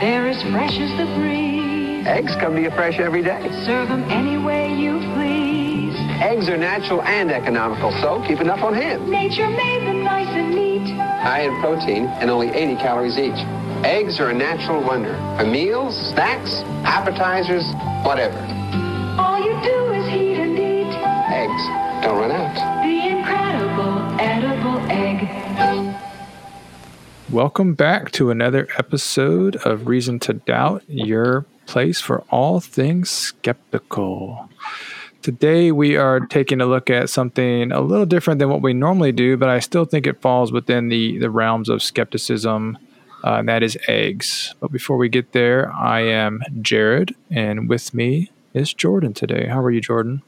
They're 0.00 0.28
as 0.28 0.42
fresh 0.52 0.78
as 0.78 0.90
the 0.98 1.06
breeze. 1.16 2.06
Eggs 2.06 2.36
come 2.36 2.54
to 2.54 2.60
you 2.60 2.70
fresh 2.70 2.98
every 2.98 3.22
day. 3.22 3.40
Serve 3.64 3.88
them 3.88 4.04
any 4.10 4.36
way 4.36 4.74
you 4.74 4.98
please. 5.14 5.96
Eggs 6.20 6.50
are 6.50 6.58
natural 6.58 7.00
and 7.00 7.30
economical, 7.30 7.90
so 8.02 8.22
keep 8.26 8.40
enough 8.42 8.62
on 8.62 8.74
hand. 8.74 9.08
Nature 9.08 9.48
made 9.48 9.86
them 9.86 10.04
nice 10.04 10.28
and 10.28 10.54
neat. 10.54 10.94
High 10.98 11.42
in 11.42 11.60
protein 11.62 12.04
and 12.20 12.28
only 12.28 12.50
80 12.50 12.76
calories 12.76 13.18
each. 13.18 13.38
Eggs 13.86 14.20
are 14.20 14.28
a 14.28 14.34
natural 14.34 14.82
wonder. 14.82 15.14
For 15.38 15.46
meals, 15.46 15.96
snacks, 16.12 16.60
appetizers, 16.84 17.64
whatever. 18.04 18.38
All 19.18 19.38
you 19.38 19.52
do 19.64 19.92
is 19.92 20.06
heat 20.08 20.36
and 20.36 20.58
eat. 20.58 20.92
Eggs 21.32 22.04
don't 22.04 22.18
run 22.20 22.32
out. 22.32 22.75
Welcome 27.32 27.74
back 27.74 28.12
to 28.12 28.30
another 28.30 28.68
episode 28.78 29.56
of 29.56 29.88
Reason 29.88 30.20
to 30.20 30.34
Doubt, 30.34 30.84
your 30.86 31.44
place 31.66 32.00
for 32.00 32.20
all 32.30 32.60
things 32.60 33.10
skeptical. 33.10 34.48
Today, 35.22 35.72
we 35.72 35.96
are 35.96 36.20
taking 36.20 36.60
a 36.60 36.66
look 36.66 36.88
at 36.88 37.10
something 37.10 37.72
a 37.72 37.80
little 37.80 38.06
different 38.06 38.38
than 38.38 38.48
what 38.48 38.62
we 38.62 38.72
normally 38.72 39.10
do, 39.10 39.36
but 39.36 39.48
I 39.48 39.58
still 39.58 39.84
think 39.84 40.06
it 40.06 40.20
falls 40.20 40.52
within 40.52 40.88
the, 40.88 41.18
the 41.18 41.28
realms 41.28 41.68
of 41.68 41.82
skepticism, 41.82 42.78
uh, 43.24 43.34
and 43.34 43.48
that 43.48 43.64
is 43.64 43.76
eggs. 43.88 44.54
But 44.60 44.70
before 44.70 44.96
we 44.96 45.08
get 45.08 45.32
there, 45.32 45.72
I 45.72 46.02
am 46.02 46.42
Jared, 46.62 47.16
and 47.28 47.68
with 47.68 47.92
me 47.92 48.30
is 48.54 48.72
Jordan 48.72 49.14
today. 49.14 49.48
How 49.48 49.60
are 49.60 49.72
you, 49.72 49.80
Jordan? 49.80 50.22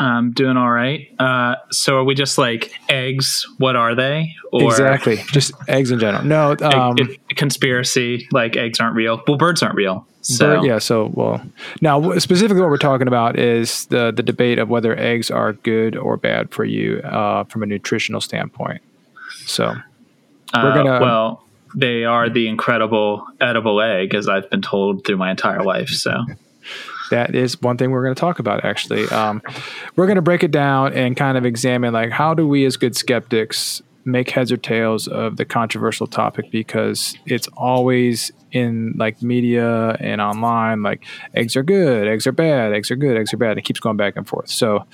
Um, 0.00 0.30
doing 0.30 0.56
all 0.56 0.70
right. 0.70 1.08
Uh, 1.18 1.56
so 1.72 1.96
are 1.96 2.04
we 2.04 2.14
just 2.14 2.38
like 2.38 2.70
eggs? 2.88 3.44
What 3.58 3.74
are 3.74 3.96
they? 3.96 4.32
Or 4.52 4.62
exactly, 4.62 5.16
just 5.32 5.52
eggs 5.66 5.90
in 5.90 5.98
general. 5.98 6.24
No, 6.24 6.56
um, 6.62 6.96
egg- 6.98 7.18
it- 7.28 7.36
conspiracy. 7.36 8.28
Like 8.30 8.56
eggs 8.56 8.78
aren't 8.78 8.94
real. 8.94 9.20
Well, 9.26 9.36
birds 9.36 9.60
aren't 9.62 9.74
real. 9.74 10.06
So 10.22 10.56
Bird- 10.56 10.64
yeah. 10.66 10.78
So, 10.78 11.10
well, 11.14 11.42
now 11.80 12.16
specifically, 12.18 12.60
what 12.60 12.70
we're 12.70 12.76
talking 12.76 13.08
about 13.08 13.38
is 13.38 13.86
the 13.86 14.12
the 14.12 14.22
debate 14.22 14.58
of 14.60 14.68
whether 14.68 14.96
eggs 14.96 15.30
are 15.32 15.54
good 15.54 15.96
or 15.96 16.16
bad 16.16 16.50
for 16.52 16.64
you 16.64 16.98
uh, 17.00 17.42
from 17.44 17.62
a 17.64 17.66
nutritional 17.66 18.20
standpoint. 18.20 18.80
So, 19.46 19.64
uh, 20.54 20.60
we're 20.62 20.74
gonna- 20.74 21.00
well, 21.00 21.44
they 21.74 22.04
are 22.04 22.28
the 22.30 22.46
incredible 22.48 23.26
edible 23.40 23.80
egg, 23.80 24.14
as 24.14 24.28
I've 24.28 24.48
been 24.48 24.62
told 24.62 25.04
through 25.04 25.16
my 25.16 25.30
entire 25.30 25.62
life. 25.64 25.88
So 25.88 26.24
that 27.10 27.34
is 27.34 27.60
one 27.60 27.76
thing 27.76 27.90
we're 27.90 28.02
going 28.02 28.14
to 28.14 28.20
talk 28.20 28.38
about. 28.38 28.64
Actually, 28.64 29.08
um, 29.08 29.42
we're 29.96 30.06
going 30.06 30.16
to 30.16 30.22
break 30.22 30.42
it 30.42 30.50
down 30.50 30.92
and 30.92 31.16
kind 31.16 31.36
of 31.38 31.44
examine 31.44 31.92
like 31.92 32.10
how 32.10 32.34
do 32.34 32.46
we, 32.46 32.64
as 32.64 32.76
good 32.76 32.96
skeptics, 32.96 33.82
make 34.04 34.30
heads 34.30 34.50
or 34.50 34.56
tails 34.56 35.06
of 35.06 35.36
the 35.36 35.44
controversial 35.44 36.06
topic? 36.06 36.50
Because 36.50 37.16
it's 37.26 37.48
always 37.56 38.32
in 38.52 38.94
like 38.96 39.22
media 39.22 39.90
and 40.00 40.20
online 40.20 40.82
like 40.82 41.04
eggs 41.34 41.54
are 41.54 41.62
good 41.62 42.08
eggs 42.08 42.26
are 42.26 42.32
bad 42.32 42.72
eggs 42.72 42.90
are 42.90 42.96
good 42.96 43.16
eggs 43.16 43.32
are 43.34 43.36
bad. 43.36 43.58
It 43.58 43.62
keeps 43.62 43.80
going 43.80 43.96
back 43.96 44.16
and 44.16 44.26
forth. 44.26 44.48
So 44.50 44.86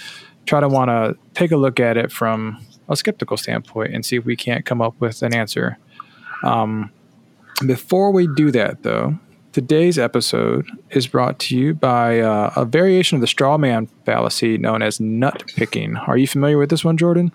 try 0.47 0.61
to 0.61 0.69
want 0.69 0.89
to 0.89 1.17
take 1.35 1.53
a 1.53 1.57
look 1.57 1.81
at 1.81 1.97
it 1.97 2.11
from 2.11 2.65
a 2.89 2.97
skeptical 2.97 3.37
standpoint 3.37 3.95
and 3.95 4.05
see 4.05 4.17
if 4.17 4.25
we 4.25 4.37
can't 4.37 4.65
come 4.67 4.83
up 4.83 4.95
with 5.01 5.23
an 5.23 5.35
answer. 5.35 5.79
Um, 6.43 6.91
before 7.65 8.11
we 8.11 8.27
do 8.27 8.51
that 8.51 8.83
though 8.83 9.19
today's 9.55 10.01
episode 10.01 10.69
is 10.91 11.07
brought 11.07 11.39
to 11.39 11.57
you 11.57 11.75
by 11.75 12.19
uh, 12.19 12.53
a 12.57 12.65
variation 12.65 13.15
of 13.15 13.21
the 13.21 13.27
straw 13.29 13.57
man 13.57 13.87
fallacy 14.05 14.59
known 14.59 14.83
as 14.83 14.99
nut 14.99 15.45
picking. 15.55 15.95
Are 15.97 16.17
you 16.17 16.27
familiar 16.27 16.59
with 16.59 16.71
this 16.71 16.85
one 16.85 16.97
jordan 16.97 17.31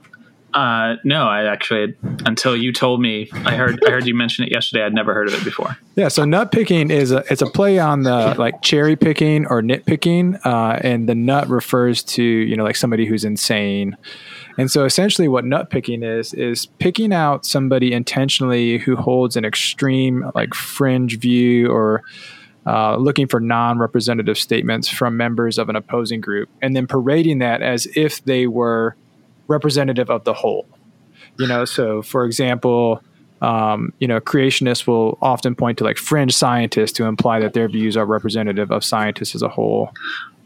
uh, 0.54 0.96
no, 1.04 1.28
I 1.28 1.44
actually 1.46 1.96
until 2.26 2.56
you 2.56 2.74
told 2.74 3.02
me, 3.02 3.30
I 3.46 3.56
heard 3.56 3.80
I 3.86 3.92
heard 3.92 4.08
you 4.08 4.16
mention 4.16 4.46
it 4.46 4.52
yesterday. 4.52 4.84
I'd 4.84 4.94
never 4.94 5.14
heard 5.14 5.28
of 5.28 5.36
it 5.36 5.44
before. 5.44 5.78
Yeah, 5.96 6.08
so 6.08 6.26
nut 6.26 6.52
picking 6.52 6.90
is 6.90 7.12
a 7.12 7.24
it's 7.30 7.42
a 7.42 7.46
play 7.46 7.78
on 7.78 8.04
the 8.04 8.36
like 8.38 8.62
cherry 8.62 8.96
picking 8.96 9.46
or 9.46 9.62
nitpicking, 9.62 10.44
uh, 10.46 10.80
and 10.82 11.08
the 11.08 11.16
nut 11.16 11.48
refers 11.50 12.04
to 12.04 12.24
you 12.24 12.56
know 12.56 12.64
like 12.64 12.76
somebody 12.76 13.06
who's 13.06 13.24
insane. 13.24 13.96
And 14.58 14.72
so 14.72 14.86
essentially, 14.86 15.28
what 15.28 15.46
nut 15.46 15.70
picking 15.70 16.02
is 16.02 16.34
is 16.34 16.66
picking 16.66 17.14
out 17.14 17.46
somebody 17.46 17.94
intentionally 17.94 18.80
who 18.80 18.96
holds 18.96 19.36
an 19.36 19.46
extreme 19.46 20.32
like 20.34 20.56
fringe 20.56 21.20
view 21.20 21.70
or 21.70 22.04
uh, 22.66 22.98
looking 22.98 23.28
for 23.28 23.40
non-representative 23.40 24.38
statements 24.38 24.90
from 24.90 25.16
members 25.16 25.58
of 25.58 25.70
an 25.70 25.76
opposing 25.76 26.22
group, 26.22 26.50
and 26.62 26.76
then 26.76 26.88
parading 26.88 27.38
that 27.40 27.62
as 27.62 27.88
if 27.96 28.24
they 28.26 28.48
were 28.48 28.96
representative 29.50 30.10
of 30.10 30.24
the 30.24 30.34
whole. 30.34 30.66
You 31.38 31.48
know, 31.48 31.66
so 31.66 32.02
for 32.02 32.26
example, 32.26 33.02
um, 33.42 33.94
you 34.00 34.08
know, 34.08 34.20
creationists 34.20 34.86
will 34.88 35.18
often 35.22 35.56
point 35.56 35.78
to 35.80 35.84
like 35.84 35.98
fringe 35.98 36.34
scientists 36.34 36.92
to 36.94 37.06
imply 37.06 37.40
that 37.40 37.54
their 37.54 37.68
views 37.68 37.96
are 37.96 38.06
representative 38.06 38.72
of 38.72 38.84
scientists 38.84 39.36
as 39.36 39.42
a 39.42 39.50
whole. 39.50 39.92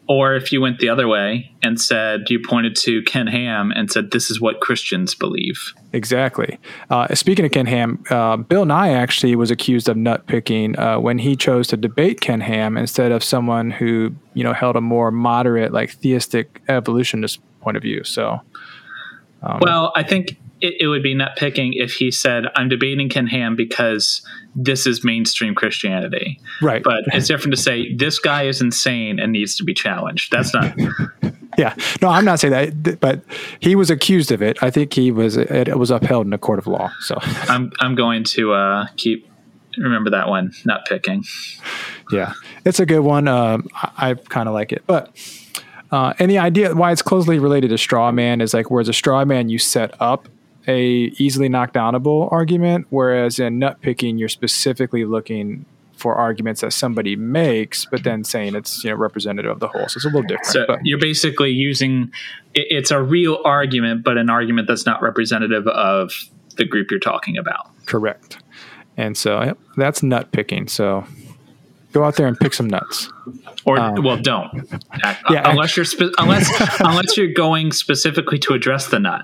Or 0.08 0.36
if 0.36 0.52
you 0.52 0.60
went 0.60 0.80
the 0.80 0.90
other 0.90 1.08
way 1.08 1.50
and 1.64 1.80
said 1.80 2.30
you 2.30 2.40
pointed 2.46 2.76
to 2.78 3.02
Ken 3.04 3.26
Ham 3.28 3.72
and 3.72 3.90
said 3.90 4.12
this 4.12 4.30
is 4.30 4.42
what 4.42 4.60
Christians 4.60 5.16
believe. 5.16 5.74
Exactly. 5.94 6.60
Uh, 6.90 7.14
speaking 7.16 7.46
of 7.46 7.52
Ken 7.52 7.66
Ham, 7.68 8.04
uh, 8.10 8.36
Bill 8.36 8.66
Nye 8.66 8.90
actually 8.90 9.36
was 9.36 9.50
accused 9.50 9.88
of 9.88 9.96
nut 9.96 10.28
picking 10.28 10.78
uh, 10.78 11.00
when 11.00 11.20
he 11.20 11.38
chose 11.38 11.68
to 11.70 11.78
debate 11.78 12.20
Ken 12.20 12.42
Ham 12.42 12.76
instead 12.78 13.14
of 13.14 13.24
someone 13.24 13.72
who 13.72 14.14
you 14.34 14.44
know 14.44 14.54
held 14.54 14.76
a 14.76 14.82
more 14.82 15.10
moderate, 15.10 15.72
like 15.72 15.92
theistic 15.92 16.62
evolutionist 16.68 17.40
point 17.62 17.78
of 17.78 17.84
view. 17.84 18.04
So. 18.04 18.42
Um, 19.44 19.60
well, 19.62 19.92
I 19.96 20.04
think 20.04 20.38
it, 20.62 20.76
it, 20.80 20.88
would 20.88 21.04
be 21.04 21.14
nut 21.14 21.34
picking 21.36 21.74
if 21.74 21.94
he 21.94 22.10
said, 22.10 22.46
"I'm 22.56 22.70
debating 22.70 23.10
Ken 23.10 23.28
Ham 23.28 23.56
because 23.56 24.26
this 24.56 24.88
is 24.88 25.04
mainstream 25.04 25.54
Christianity." 25.54 26.40
Right. 26.62 26.82
But 26.82 27.04
it's 27.08 27.28
different 27.28 27.56
to 27.56 27.62
say 27.62 27.94
this 27.94 28.20
guy 28.20 28.44
is 28.44 28.62
insane 28.62 29.20
and 29.20 29.34
needs 29.34 29.58
to 29.58 29.64
be 29.64 29.74
challenged. 29.74 30.32
That's 30.32 30.54
not. 30.54 30.74
yeah. 31.58 31.76
No, 32.02 32.08
I'm 32.08 32.24
not 32.24 32.40
saying 32.40 32.54
that, 32.84 33.00
but 33.02 33.24
he 33.60 33.76
was 33.76 33.90
accused 33.90 34.32
of 34.32 34.42
it. 34.42 34.58
I 34.64 34.70
think 34.70 34.94
he 34.94 35.12
was. 35.12 35.36
It 35.36 35.78
was 35.78 35.92
upheld 35.92 36.26
in 36.26 36.34
a 36.34 36.38
court 36.38 36.60
of 36.60 36.68
law. 36.68 36.92
So 37.02 37.18
I'm 37.22 37.72
I'm 37.82 37.96
going 37.96 38.24
to 38.26 38.54
uh, 38.54 38.88
keep 38.96 39.30
remember 39.78 40.12
that 40.12 40.30
one. 40.30 40.54
Nut 40.64 40.86
picking. 40.88 41.26
Yeah, 42.10 42.34
it's 42.64 42.80
a 42.80 42.86
good 42.86 43.02
one. 43.02 43.28
Um, 43.28 43.68
I, 43.76 44.12
I 44.12 44.14
kind 44.14 44.48
of 44.48 44.54
like 44.54 44.72
it, 44.72 44.84
but. 44.88 45.16
Uh, 45.94 46.12
and 46.18 46.32
the 46.32 46.40
idea 46.40 46.74
why 46.74 46.92
it's 46.92 47.04
closely 47.04 47.38
related 47.38 47.70
to 47.70 47.78
straw 47.78 48.12
man 48.12 48.42
is 48.42 48.52
like 48.52 48.72
whereas 48.72 48.90
a 48.90 48.94
straw 48.94 49.24
man 49.24 49.48
you 49.48 49.60
set 49.60 49.94
up 50.02 50.28
a 50.68 51.14
easily 51.20 51.48
knockdownable 51.48 52.32
argument, 52.32 52.88
whereas 52.90 53.38
in 53.38 53.60
nut 53.60 53.80
picking 53.80 54.18
you're 54.18 54.28
specifically 54.28 55.06
looking 55.06 55.66
for 55.96 56.16
arguments 56.16 56.62
that 56.62 56.74
somebody 56.74 57.16
makes, 57.16 57.86
but 57.86 58.04
then 58.04 58.24
saying 58.24 58.56
it's 58.56 58.84
you 58.84 58.90
know 58.90 58.96
representative 58.96 59.52
of 59.52 59.60
the 59.60 59.68
whole. 59.68 59.88
So 59.88 59.98
it's 59.98 60.06
a 60.06 60.08
little 60.08 60.24
different. 60.24 60.48
So 60.48 60.66
but. 60.66 60.80
you're 60.82 61.00
basically 61.00 61.52
using 61.52 62.12
it, 62.56 62.66
it's 62.72 62.90
a 62.90 63.00
real 63.00 63.40
argument, 63.46 64.04
but 64.04 64.18
an 64.18 64.32
argument 64.32 64.68
that's 64.68 64.88
not 64.88 65.00
representative 65.04 65.68
of 65.68 66.12
the 66.58 66.66
group 66.66 66.90
you're 66.90 67.00
talking 67.00 67.38
about. 67.38 67.70
Correct. 67.86 68.40
And 68.98 69.16
so 69.16 69.44
yep, 69.44 69.60
that's 69.78 70.02
nut 70.02 70.32
picking. 70.32 70.68
So 70.68 71.06
go 71.94 72.04
out 72.04 72.16
there 72.16 72.28
and 72.28 72.38
pick 72.38 72.54
some 72.54 72.68
nuts. 72.68 73.10
Or 73.66 73.80
um, 73.80 74.04
well, 74.04 74.18
don't. 74.18 74.68
yeah, 75.30 75.50
unless 75.50 75.78
you're 75.78 75.86
spe- 75.86 76.14
unless 76.18 76.50
unless 76.80 77.16
you're 77.16 77.32
going 77.32 77.72
specifically 77.72 78.40
to 78.40 78.54
address 78.54 78.88
the 78.88 79.00
nut. 79.00 79.24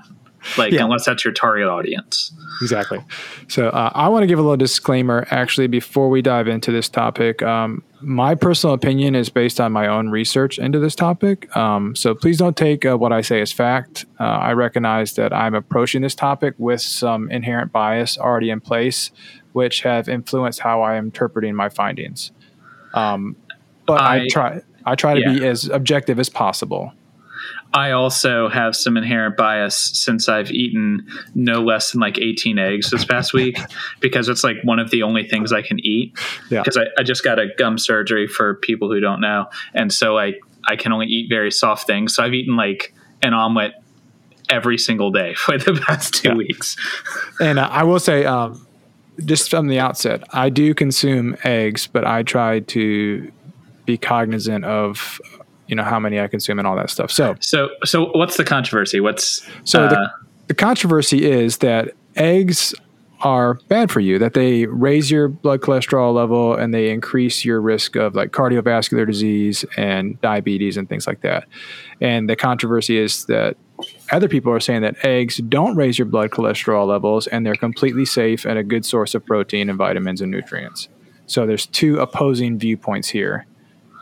Like 0.56 0.72
yeah. 0.72 0.84
unless 0.84 1.04
that's 1.04 1.24
your 1.24 1.34
target 1.34 1.68
audience. 1.68 2.32
Exactly. 2.62 3.04
So 3.48 3.68
uh, 3.68 3.90
I 3.94 4.08
want 4.08 4.22
to 4.22 4.26
give 4.26 4.38
a 4.38 4.42
little 4.42 4.56
disclaimer 4.56 5.26
actually 5.30 5.66
before 5.66 6.08
we 6.08 6.22
dive 6.22 6.48
into 6.48 6.72
this 6.72 6.88
topic. 6.88 7.42
Um, 7.42 7.82
my 8.00 8.34
personal 8.34 8.74
opinion 8.74 9.14
is 9.14 9.28
based 9.28 9.60
on 9.60 9.72
my 9.72 9.86
own 9.86 10.08
research 10.08 10.58
into 10.58 10.78
this 10.78 10.94
topic. 10.94 11.54
Um, 11.56 11.94
so 11.94 12.14
please 12.14 12.38
don't 12.38 12.56
take 12.56 12.86
uh, 12.86 12.96
what 12.96 13.12
I 13.12 13.20
say 13.20 13.40
as 13.42 13.52
fact. 13.52 14.06
Uh, 14.18 14.24
I 14.24 14.52
recognize 14.54 15.14
that 15.14 15.32
I'm 15.32 15.54
approaching 15.54 16.00
this 16.00 16.14
topic 16.14 16.54
with 16.56 16.80
some 16.80 17.30
inherent 17.30 17.72
bias 17.72 18.16
already 18.16 18.48
in 18.48 18.60
place, 18.60 19.10
which 19.52 19.82
have 19.82 20.08
influenced 20.08 20.60
how 20.60 20.82
I 20.82 20.96
am 20.96 21.06
interpreting 21.06 21.54
my 21.54 21.68
findings. 21.68 22.32
Um, 22.94 23.36
but 23.86 24.00
I, 24.00 24.22
I, 24.22 24.28
try 24.28 24.60
I 24.84 24.94
try 24.94 25.14
to 25.14 25.20
yeah. 25.20 25.32
be 25.32 25.46
as 25.46 25.68
objective 25.68 26.18
as 26.18 26.28
possible. 26.28 26.92
I 27.72 27.92
also 27.92 28.48
have 28.48 28.74
some 28.74 28.96
inherent 28.96 29.36
bias 29.36 29.76
since 29.94 30.28
I've 30.28 30.50
eaten 30.50 31.06
no 31.34 31.62
less 31.62 31.92
than 31.92 32.00
like 32.00 32.18
18 32.18 32.58
eggs 32.58 32.90
this 32.90 33.04
past 33.04 33.32
week 33.32 33.58
because 34.00 34.28
it's 34.28 34.42
like 34.42 34.56
one 34.64 34.80
of 34.80 34.90
the 34.90 35.02
only 35.04 35.24
things 35.24 35.52
I 35.52 35.62
can 35.62 35.78
eat. 35.78 36.14
Because 36.48 36.76
yeah. 36.76 36.84
I, 36.98 37.00
I 37.00 37.02
just 37.04 37.22
got 37.22 37.38
a 37.38 37.46
gum 37.58 37.78
surgery 37.78 38.26
for 38.26 38.56
people 38.56 38.90
who 38.90 38.98
don't 38.98 39.20
know. 39.20 39.46
And 39.72 39.92
so 39.92 40.18
I, 40.18 40.34
I 40.66 40.76
can 40.76 40.92
only 40.92 41.06
eat 41.06 41.28
very 41.28 41.52
soft 41.52 41.86
things. 41.86 42.14
So 42.14 42.24
I've 42.24 42.34
eaten 42.34 42.56
like 42.56 42.92
an 43.22 43.34
omelet 43.34 43.74
every 44.48 44.76
single 44.76 45.12
day 45.12 45.34
for 45.36 45.56
the 45.56 45.74
past 45.74 46.14
two 46.14 46.30
yeah. 46.30 46.34
weeks. 46.34 46.76
And 47.40 47.58
uh, 47.58 47.68
I 47.70 47.84
will 47.84 48.00
say, 48.00 48.24
um, 48.24 48.66
just 49.24 49.50
from 49.50 49.68
the 49.68 49.78
outset, 49.78 50.24
I 50.32 50.50
do 50.50 50.74
consume 50.74 51.36
eggs, 51.44 51.86
but 51.86 52.06
I 52.06 52.22
try 52.22 52.60
to 52.60 53.30
be 53.84 53.96
cognizant 53.96 54.64
of 54.64 55.20
you 55.66 55.76
know 55.76 55.84
how 55.84 56.00
many 56.00 56.20
I 56.20 56.26
consume 56.26 56.58
and 56.58 56.66
all 56.66 56.76
that 56.76 56.90
stuff. 56.90 57.10
So 57.10 57.36
so 57.40 57.68
so 57.84 58.10
what's 58.12 58.36
the 58.36 58.44
controversy? 58.44 59.00
What's 59.00 59.46
so 59.64 59.84
uh, 59.84 59.88
the, 59.88 60.10
the 60.48 60.54
controversy 60.54 61.30
is 61.30 61.58
that 61.58 61.92
eggs 62.16 62.74
are 63.20 63.54
bad 63.68 63.90
for 63.90 64.00
you, 64.00 64.18
that 64.18 64.34
they 64.34 64.66
raise 64.66 65.10
your 65.10 65.28
blood 65.28 65.60
cholesterol 65.60 66.14
level 66.14 66.54
and 66.54 66.72
they 66.72 66.90
increase 66.90 67.44
your 67.44 67.60
risk 67.60 67.94
of 67.94 68.14
like 68.14 68.30
cardiovascular 68.30 69.06
disease 69.06 69.64
and 69.76 70.20
diabetes 70.20 70.76
and 70.76 70.88
things 70.88 71.06
like 71.06 71.20
that. 71.20 71.46
And 72.00 72.28
the 72.28 72.36
controversy 72.36 72.98
is 72.98 73.26
that 73.26 73.56
other 74.10 74.28
people 74.28 74.52
are 74.52 74.60
saying 74.60 74.82
that 74.82 75.04
eggs 75.04 75.38
don't 75.38 75.76
raise 75.76 75.98
your 75.98 76.06
blood 76.06 76.30
cholesterol 76.30 76.86
levels 76.86 77.26
and 77.26 77.44
they're 77.44 77.54
completely 77.54 78.04
safe 78.04 78.44
and 78.44 78.58
a 78.58 78.62
good 78.62 78.84
source 78.84 79.14
of 79.14 79.24
protein 79.24 79.68
and 79.68 79.78
vitamins 79.78 80.20
and 80.20 80.30
nutrients. 80.30 80.88
So 81.26 81.46
there's 81.46 81.66
two 81.66 81.98
opposing 81.98 82.58
viewpoints 82.58 83.08
here. 83.08 83.46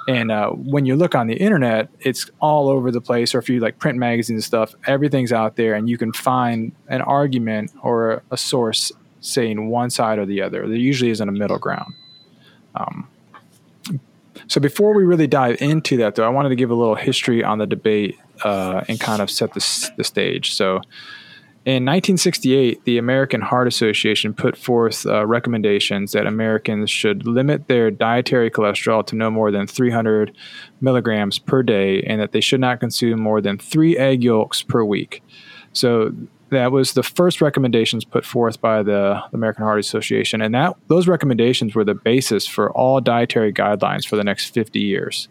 And 0.08 0.30
uh, 0.30 0.48
when 0.50 0.86
you 0.86 0.96
look 0.96 1.14
on 1.14 1.26
the 1.26 1.34
internet, 1.34 1.90
it's 2.00 2.30
all 2.40 2.70
over 2.70 2.90
the 2.90 3.02
place. 3.02 3.34
Or 3.34 3.38
if 3.38 3.50
you 3.50 3.60
like 3.60 3.78
print 3.78 3.98
magazines 3.98 4.38
and 4.38 4.44
stuff, 4.44 4.74
everything's 4.86 5.32
out 5.32 5.56
there, 5.56 5.74
and 5.74 5.90
you 5.90 5.98
can 5.98 6.14
find 6.14 6.72
an 6.88 7.02
argument 7.02 7.72
or 7.82 8.22
a 8.30 8.38
source 8.38 8.90
saying 9.20 9.68
one 9.68 9.90
side 9.90 10.18
or 10.18 10.24
the 10.24 10.40
other. 10.40 10.66
There 10.66 10.76
usually 10.76 11.10
isn't 11.10 11.28
a 11.28 11.32
middle 11.32 11.58
ground. 11.58 11.92
Um, 12.74 13.08
so 14.46 14.62
before 14.62 14.94
we 14.94 15.04
really 15.04 15.26
dive 15.26 15.60
into 15.60 15.98
that, 15.98 16.14
though, 16.14 16.24
I 16.24 16.30
wanted 16.30 16.48
to 16.50 16.56
give 16.56 16.70
a 16.70 16.74
little 16.74 16.94
history 16.94 17.44
on 17.44 17.58
the 17.58 17.66
debate 17.66 18.18
uh, 18.44 18.84
and 18.88 19.00
kind 19.00 19.22
of 19.22 19.30
set 19.30 19.54
the, 19.54 19.90
the 19.96 20.04
stage. 20.04 20.54
So 20.54 20.80
in 21.64 21.84
1968, 21.84 22.84
the 22.84 22.96
American 22.96 23.42
Heart 23.42 23.68
Association 23.68 24.32
put 24.32 24.56
forth 24.56 25.04
uh, 25.04 25.26
recommendations 25.26 26.12
that 26.12 26.26
Americans 26.26 26.90
should 26.90 27.26
limit 27.26 27.68
their 27.68 27.90
dietary 27.90 28.50
cholesterol 28.50 29.06
to 29.06 29.16
no 29.16 29.30
more 29.30 29.50
than 29.50 29.66
300 29.66 30.34
milligrams 30.80 31.38
per 31.38 31.62
day 31.62 32.02
and 32.04 32.20
that 32.20 32.32
they 32.32 32.40
should 32.40 32.60
not 32.60 32.80
consume 32.80 33.20
more 33.20 33.42
than 33.42 33.58
three 33.58 33.98
egg 33.98 34.24
yolks 34.24 34.62
per 34.62 34.82
week. 34.82 35.22
So 35.72 36.14
that 36.50 36.72
was 36.72 36.94
the 36.94 37.02
first 37.02 37.40
recommendations 37.40 38.04
put 38.04 38.24
forth 38.24 38.60
by 38.60 38.82
the 38.82 39.22
American 39.32 39.64
Heart 39.64 39.80
Association, 39.80 40.40
and 40.40 40.54
that 40.54 40.74
those 40.86 41.06
recommendations 41.06 41.74
were 41.74 41.84
the 41.84 41.94
basis 41.94 42.46
for 42.46 42.70
all 42.72 43.00
dietary 43.00 43.52
guidelines 43.52 44.06
for 44.08 44.16
the 44.16 44.24
next 44.24 44.54
50 44.54 44.80
years. 44.80 45.28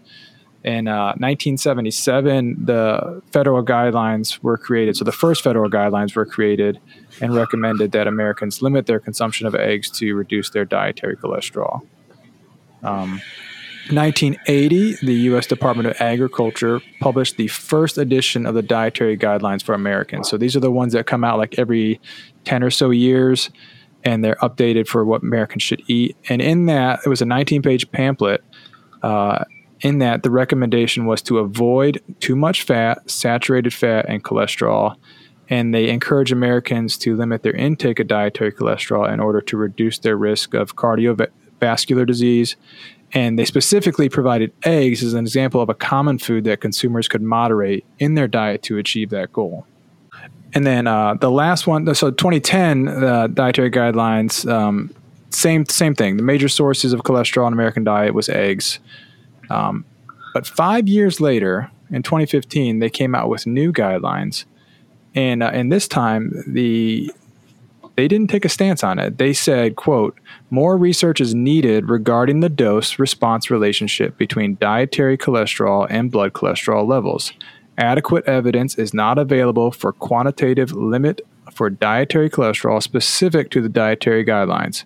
In 0.63 0.88
uh, 0.88 1.13
1977, 1.18 2.65
the 2.65 3.21
federal 3.31 3.63
guidelines 3.63 4.42
were 4.44 4.57
created. 4.57 4.98
So 4.98 5.06
the 5.06 5.12
first 5.12 5.44
federal 5.44 5.69
guidelines 5.69 6.15
were 6.15 6.25
created 6.25 6.80
and 7.21 7.33
recommended 7.33 7.92
that 7.94 8.07
Americans 8.07 8.62
limit 8.62 8.86
their 8.86 9.00
consumption 9.00 9.48
of 9.48 9.56
eggs 9.56 9.89
to 9.92 10.13
reduce 10.15 10.50
their 10.50 10.65
dietary 10.65 11.15
cholesterol. 11.15 11.81
Um, 12.83 13.21
1980, 13.92 14.98
the 15.06 15.13
U.S. 15.13 15.48
Department 15.48 15.88
of 15.88 15.95
Agriculture 16.01 16.81
published 17.00 17.38
the 17.38 17.48
first 17.48 17.98
edition 17.98 18.45
of 18.45 18.53
the 18.53 18.62
dietary 18.62 19.18
guidelines 19.18 19.63
for 19.63 19.74
Americans. 19.74 20.27
So 20.30 20.38
these 20.38 20.56
are 20.56 20.60
the 20.60 20.71
ones 20.71 20.92
that 20.94 21.06
come 21.06 21.24
out 21.24 21.38
like 21.38 21.57
every 21.57 22.01
10 22.44 22.63
or 22.63 22.69
so 22.69 22.89
years, 22.89 23.50
and 24.03 24.24
they're 24.24 24.36
updated 24.36 24.88
for 24.88 25.06
what 25.06 25.21
Americans 25.21 25.63
should 25.63 25.81
eat. 25.88 26.18
And 26.27 26.42
in 26.42 26.65
that, 26.65 27.00
it 27.06 27.10
was 27.10 27.21
a 27.21 27.25
19 27.25 27.62
page 27.62 27.89
pamphlet. 27.92 28.44
Uh, 29.01 29.45
in 29.81 30.00
that, 30.00 30.24
the 30.24 30.31
recommendation 30.31 31.06
was 31.06 31.21
to 31.24 31.39
avoid 31.39 32.01
too 32.19 32.35
much 32.35 32.63
fat, 32.63 33.09
saturated 33.09 33.74
fat, 33.74 34.06
and 34.07 34.24
cholesterol. 34.24 34.95
And 35.50 35.74
they 35.74 35.89
encourage 35.89 36.31
Americans 36.31 36.97
to 37.00 37.15
limit 37.15 37.44
their 37.44 37.56
intake 37.56 38.00
of 38.00 38.07
dietary 38.07 38.51
cholesterol 38.51 39.12
in 39.12 39.19
order 39.19 39.39
to 39.41 39.57
reduce 39.57 40.00
their 40.00 40.18
risk 40.18 40.53
of 40.53 40.75
cardiovascular 40.75 42.06
disease. 42.06 42.56
And 43.13 43.39
they 43.39 43.45
specifically 43.45 44.09
provided 44.09 44.51
eggs 44.63 45.01
as 45.03 45.13
an 45.13 45.21
example 45.21 45.62
of 45.62 45.69
a 45.69 45.74
common 45.74 46.19
food 46.19 46.44
that 46.44 46.59
consumers 46.59 47.07
could 47.07 47.21
moderate 47.21 47.85
in 48.00 48.15
their 48.15 48.27
diet 48.27 48.63
to 48.63 48.77
achieve 48.77 49.09
that 49.12 49.31
goal. 49.31 49.65
And 50.53 50.65
then 50.65 50.88
uh, 50.88 51.13
the 51.13 51.31
last 51.31 51.68
one, 51.68 51.94
so 51.94 52.12
2010, 52.12 52.85
the 52.85 53.29
dietary 53.33 53.71
guidelines, 53.71 54.50
um, 54.51 54.94
same 55.29 55.65
same 55.65 55.94
thing. 55.94 56.18
The 56.18 56.24
major 56.24 56.50
sources 56.50 56.94
of 56.94 57.01
cholesterol 57.01 57.47
in 57.47 57.53
American 57.53 57.83
diet 57.83 58.13
was 58.13 58.27
eggs. 58.27 58.79
Um, 59.49 59.85
but 60.33 60.45
five 60.45 60.88
years 60.88 61.19
later, 61.19 61.71
in 61.89 62.03
2015, 62.03 62.79
they 62.79 62.89
came 62.89 63.15
out 63.15 63.29
with 63.29 63.47
new 63.47 63.71
guidelines, 63.71 64.45
and 65.15 65.41
uh, 65.41 65.51
and 65.53 65.71
this 65.71 65.88
time 65.88 66.44
the 66.47 67.11
they 67.95 68.07
didn't 68.07 68.29
take 68.29 68.45
a 68.45 68.49
stance 68.49 68.83
on 68.83 68.99
it. 68.99 69.17
They 69.17 69.33
said, 69.33 69.75
"quote 69.75 70.17
More 70.49 70.77
research 70.77 71.21
is 71.21 71.33
needed 71.33 71.89
regarding 71.89 72.41
the 72.41 72.49
dose 72.49 72.99
response 72.99 73.49
relationship 73.49 74.17
between 74.17 74.57
dietary 74.59 75.17
cholesterol 75.17 75.88
and 75.89 76.11
blood 76.11 76.33
cholesterol 76.33 76.88
levels. 76.88 77.33
Adequate 77.77 78.25
evidence 78.25 78.75
is 78.75 78.93
not 78.93 79.17
available 79.17 79.71
for 79.71 79.93
quantitative 79.93 80.71
limit 80.73 81.21
for 81.51 81.69
dietary 81.69 82.29
cholesterol 82.29 82.83
specific 82.83 83.50
to 83.51 83.61
the 83.61 83.69
dietary 83.69 84.23
guidelines." 84.25 84.83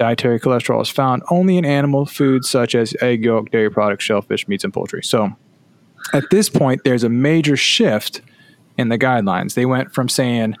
Dietary 0.00 0.40
cholesterol 0.40 0.80
is 0.80 0.88
found 0.88 1.22
only 1.30 1.58
in 1.58 1.66
animal 1.66 2.06
foods 2.06 2.48
such 2.48 2.74
as 2.74 2.94
egg 3.02 3.22
yolk, 3.22 3.50
dairy 3.50 3.70
products, 3.70 4.02
shellfish, 4.02 4.48
meats, 4.48 4.64
and 4.64 4.72
poultry. 4.72 5.02
So 5.02 5.30
at 6.14 6.24
this 6.30 6.48
point, 6.48 6.80
there's 6.84 7.04
a 7.04 7.10
major 7.10 7.54
shift 7.54 8.22
in 8.78 8.88
the 8.88 8.98
guidelines. 8.98 9.52
They 9.52 9.66
went 9.66 9.92
from 9.92 10.08
saying 10.08 10.56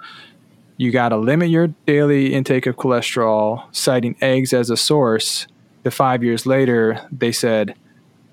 you 0.76 0.92
got 0.92 1.08
to 1.08 1.16
limit 1.16 1.48
your 1.48 1.68
daily 1.86 2.34
intake 2.34 2.66
of 2.66 2.76
cholesterol, 2.76 3.64
citing 3.74 4.14
eggs 4.20 4.52
as 4.52 4.68
a 4.68 4.76
source, 4.76 5.46
to 5.84 5.90
five 5.90 6.22
years 6.22 6.44
later, 6.44 7.00
they 7.10 7.32
said, 7.32 7.74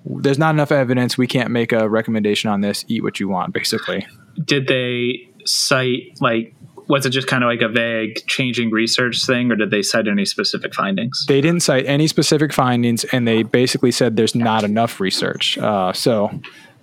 there's 0.06 0.38
not 0.38 0.56
enough 0.56 0.72
evidence. 0.72 1.18
We 1.18 1.28
can't 1.28 1.52
make 1.52 1.72
a 1.72 1.88
recommendation 1.88 2.50
on 2.50 2.60
this. 2.60 2.84
Eat 2.90 3.04
what 3.04 3.20
you 3.20 3.30
want, 3.30 3.54
basically. 3.54 4.06
Did 4.44 4.68
they 4.68 5.30
cite 5.46 6.18
like 6.20 6.54
was 6.88 7.06
it 7.06 7.10
just 7.10 7.28
kind 7.28 7.44
of 7.44 7.50
like 7.50 7.62
a 7.62 7.70
vague 7.70 8.26
changing 8.28 8.72
research 8.72 9.26
thing, 9.26 9.52
or 9.52 9.56
did 9.56 9.72
they 9.72 9.82
cite 9.82 10.08
any 10.08 10.26
specific 10.26 10.74
findings? 10.74 11.26
They 11.28 11.42
didn't 11.42 11.62
cite 11.62 11.86
any 11.86 12.08
specific 12.08 12.54
findings, 12.54 13.04
and 13.06 13.28
they 13.28 13.44
basically 13.44 13.92
said 13.92 14.16
there's 14.16 14.36
not 14.36 14.64
enough 14.64 15.00
research. 15.00 15.58
Uh, 15.58 15.92
so 15.94 16.30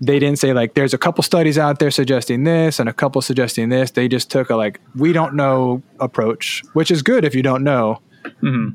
they 0.00 0.18
didn't 0.18 0.38
say 0.38 0.52
like 0.52 0.74
there's 0.74 0.94
a 0.94 0.98
couple 0.98 1.22
studies 1.22 1.58
out 1.58 1.78
there 1.78 1.90
suggesting 1.90 2.44
this 2.44 2.78
and 2.78 2.88
a 2.88 2.92
couple 2.92 3.22
suggesting 3.22 3.68
this. 3.68 3.90
They 3.92 4.08
just 4.08 4.30
took 4.30 4.50
a 4.50 4.56
like 4.56 4.80
we 4.94 5.12
don't 5.12 5.34
know 5.34 5.82
approach, 6.00 6.62
which 6.74 6.90
is 6.90 7.02
good 7.02 7.24
if 7.24 7.34
you 7.34 7.42
don't 7.42 7.64
know. 7.64 8.00
Mm-hmm. 8.42 8.70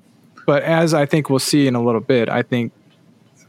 But 0.46 0.64
as 0.64 0.94
I 0.94 1.06
think 1.06 1.30
we'll 1.30 1.40
see 1.40 1.68
in 1.68 1.76
a 1.76 1.84
little 1.84 2.02
bit, 2.02 2.28
I 2.28 2.42
think 2.42 2.74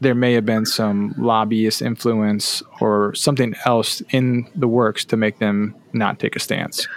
there 0.01 0.15
may 0.15 0.33
have 0.33 0.45
been 0.45 0.65
some 0.65 1.13
lobbyist 1.17 1.81
influence 1.81 2.61
or 2.79 3.13
something 3.15 3.55
else 3.65 4.01
in 4.09 4.49
the 4.55 4.67
works 4.67 5.05
to 5.05 5.17
make 5.17 5.39
them 5.39 5.75
not 5.93 6.19
take 6.19 6.35
a 6.35 6.39
stance. 6.39 6.87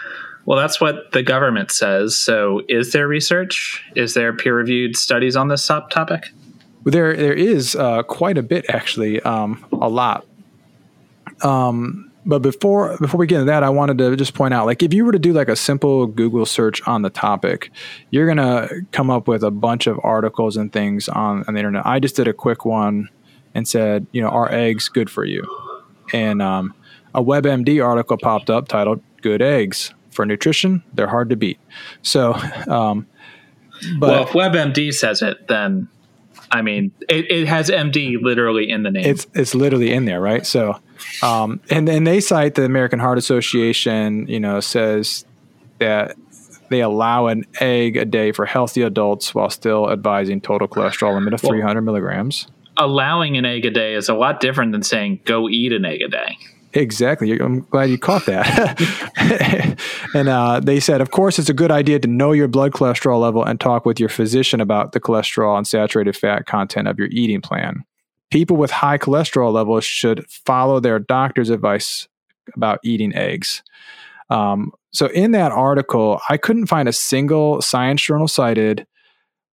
Well, 0.47 0.59
that's 0.59 0.81
what 0.81 1.13
the 1.13 1.23
government 1.23 1.71
says. 1.71 2.19
So, 2.19 2.63
is 2.69 2.93
there 2.93 3.09
research? 3.09 3.83
Is 3.97 4.15
there 4.15 4.33
peer 4.35 4.57
reviewed 4.57 4.97
studies 4.97 5.37
on 5.37 5.49
this 5.49 5.67
topic? 5.67 6.29
There, 6.85 7.17
there 7.17 7.33
is 7.33 7.75
uh, 7.75 8.03
quite 8.03 8.37
a 8.37 8.43
bit, 8.43 8.67
actually, 8.69 9.21
um, 9.23 9.65
a 9.73 9.89
lot. 9.89 10.27
Um, 11.43 12.11
but 12.27 12.41
before 12.41 12.97
before 12.99 13.19
we 13.19 13.27
get 13.27 13.37
into 13.37 13.47
that, 13.47 13.63
I 13.63 13.71
wanted 13.71 13.99
to 13.99 14.17
just 14.17 14.35
point 14.35 14.55
out, 14.55 14.67
like, 14.67 14.83
if 14.83 14.93
you 14.95 15.05
were 15.05 15.13
to 15.13 15.19
do 15.19 15.33
like 15.33 15.49
a 15.49 15.57
simple 15.57 16.07
Google 16.07 16.47
search 16.47 16.87
on 16.87 17.03
the 17.03 17.11
topic, 17.11 17.71
you're 18.11 18.27
gonna 18.27 18.69
come 18.93 19.11
up 19.11 19.29
with 19.29 19.43
a 19.43 19.51
bunch 19.51 19.87
of 19.87 19.99
articles 20.03 20.57
and 20.57 20.73
things 20.73 21.09
on, 21.09 21.45
on 21.47 21.55
the 21.55 21.61
internet. 21.61 21.87
I 21.87 22.01
just 22.01 22.17
did 22.17 22.29
a 22.29 22.33
quick 22.33 22.65
one 22.65 23.09
and 23.55 23.69
said, 23.69 24.07
you 24.13 24.23
know, 24.23 24.29
are 24.29 24.51
eggs 24.51 24.89
good 24.89 25.11
for 25.11 25.25
you? 25.25 25.45
And 26.13 26.41
um, 26.43 26.75
a 27.15 27.23
WebMD 27.23 27.85
article 27.85 28.17
popped 28.17 28.51
up 28.51 28.69
titled 28.69 29.03
"Good 29.23 29.41
Eggs." 29.41 29.95
For 30.15 30.25
nutrition, 30.25 30.83
they're 30.95 31.09
hard 31.09 31.31
to 31.31 31.37
beat. 31.37 31.59
So, 32.03 32.35
um, 32.69 33.07
but 33.99 34.09
well, 34.09 34.23
if 34.23 34.31
WebMD 34.31 34.95
says 34.95 35.21
it, 35.21 35.49
then 35.49 35.89
I 36.51 36.63
mean, 36.63 36.93
it, 37.09 37.31
it, 37.31 37.47
has 37.49 37.69
MD 37.69 38.23
literally 38.23 38.71
in 38.71 38.85
the 38.85 38.91
name. 38.91 39.05
It's 39.05 39.27
it's 39.35 39.55
literally 39.55 39.93
in 39.93 40.05
there, 40.05 40.21
right? 40.21 40.47
So, 40.47 40.79
um, 41.23 41.61
and 41.69 41.89
then 41.89 42.05
they 42.05 42.21
cite 42.21 42.55
the 42.55 42.65
American 42.65 43.01
Heart 43.01 43.19
Association. 43.19 44.27
You 44.29 44.41
know, 44.41 44.61
says 44.61 45.25
that 45.81 46.17
they 46.71 46.81
allow 46.81 47.27
an 47.27 47.45
egg 47.61 47.97
a 47.97 48.05
day 48.05 48.33
for 48.33 48.47
healthy 48.47 48.83
adults 48.83 49.35
while 49.35 49.51
still 49.51 49.91
advising 49.91 50.41
total 50.41 50.69
cholesterol 50.69 51.15
limit 51.15 51.35
of 51.35 51.43
well, 51.43 51.51
300 51.51 51.83
milligrams. 51.83 52.47
Allowing 52.77 53.37
an 53.37 53.45
egg 53.45 53.65
a 53.67 53.71
day 53.71 53.95
is 53.95 54.09
a 54.09 54.15
lot 54.15 54.41
different 54.41 54.73
than 54.73 54.83
saying 54.83 55.21
go 55.25 55.49
eat 55.49 55.73
an 55.73 55.85
egg 55.85 56.03
a 56.03 56.09
day. 56.09 56.37
Exactly. 56.75 57.39
I'm 57.39 57.61
glad 57.61 57.91
you 57.91 57.99
caught 57.99 58.27
that. 58.27 59.79
and 60.15 60.29
uh, 60.29 60.59
they 60.59 60.81
said, 60.81 61.01
of 61.01 61.13
course, 61.13 61.39
it's 61.39 61.49
a 61.49 61.55
good 61.55 61.71
idea 61.71 62.01
to 62.01 62.09
know 62.09 62.33
your 62.33 62.49
blood 62.49 62.73
cholesterol 62.73 63.21
level 63.21 63.45
and 63.45 63.61
talk 63.61 63.87
with 63.87 64.01
your 64.01 64.09
physician 64.09 64.61
about 64.61 64.91
the 64.91 65.01
cholesterol 65.01 65.57
and 65.57 65.67
saturated 65.69 66.17
fat 66.17 66.47
content 66.47 66.89
of 66.89 66.99
your 66.99 67.09
eating 67.13 67.41
plan. 67.41 67.85
People 68.33 68.57
with 68.57 68.73
high 68.73 68.99
cholesterol 68.99 69.53
levels 69.53 69.85
should 69.85 70.29
follow 70.29 70.81
their 70.81 70.99
doctor's 70.99 71.49
advice 71.49 72.09
about 72.57 72.81
eating 72.83 73.15
eggs. 73.15 73.63
Um, 74.29 74.73
so, 74.93 75.07
in 75.07 75.31
that 75.31 75.53
article, 75.53 76.21
I 76.29 76.37
couldn't 76.39 76.67
find 76.67 76.89
a 76.89 76.93
single 76.93 77.63
science 77.63 78.03
journal 78.03 78.27
cited 78.27 78.87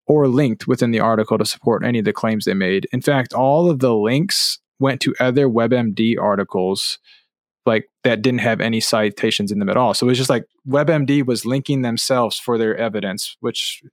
or 0.08 0.28
linked 0.28 0.68
within 0.68 0.92
the 0.92 1.00
article 1.00 1.38
to 1.38 1.46
support 1.46 1.86
any 1.86 2.00
of 2.00 2.06
the 2.06 2.14
claims 2.14 2.46
they 2.46 2.54
made. 2.56 2.88
In 2.92 3.02
fact, 3.02 3.34
all 3.34 3.70
of 3.70 3.80
the 3.80 3.94
links 3.94 4.60
went 4.82 5.00
to 5.02 5.14
other 5.20 5.48
WebMD 5.48 6.18
articles 6.20 7.00
like 7.66 7.88
that 8.04 8.22
didn't 8.22 8.40
have 8.40 8.60
any 8.60 8.80
citations 8.80 9.52
in 9.52 9.60
them 9.60 9.70
at 9.70 9.78
all. 9.78 9.94
So 9.94 10.08
it 10.08 10.10
was 10.10 10.18
just 10.18 10.30
like 10.30 10.46
WebMD 10.68 11.26
was 11.26 11.46
linking 11.46 11.84
themselves 11.84 12.38
for 12.38 12.58
their 12.58 12.76
evidence, 12.76 13.38
which 13.40 13.84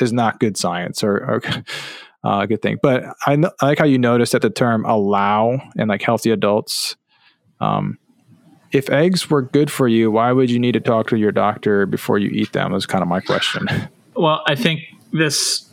is 0.00 0.12
not 0.12 0.38
good 0.38 0.56
science 0.56 1.02
or, 1.02 1.16
or 1.16 1.42
uh, 2.24 2.40
a 2.40 2.46
good 2.46 2.60
thing. 2.60 2.78
But 2.82 3.04
I, 3.26 3.42
I, 3.60 3.66
like 3.66 3.78
how 3.78 3.86
you 3.86 3.98
noticed 3.98 4.32
that 4.32 4.42
the 4.42 4.50
term 4.50 4.84
allow 4.84 5.58
and 5.78 5.88
like 5.88 6.02
healthy 6.02 6.30
adults. 6.30 6.96
Um, 7.60 7.98
if 8.72 8.90
eggs 8.90 9.30
were 9.30 9.42
good 9.42 9.70
for 9.70 9.88
you, 9.88 10.10
why 10.10 10.32
would 10.32 10.50
you 10.50 10.58
need 10.58 10.72
to 10.72 10.80
talk 10.80 11.08
to 11.08 11.16
your 11.16 11.32
doctor 11.32 11.86
before 11.86 12.18
you 12.18 12.28
eat 12.28 12.52
them? 12.52 12.72
Was 12.72 12.84
kind 12.84 13.00
of 13.00 13.08
my 13.08 13.20
question. 13.20 13.66
Well, 14.14 14.42
I 14.46 14.54
think 14.54 14.80
this. 15.12 15.65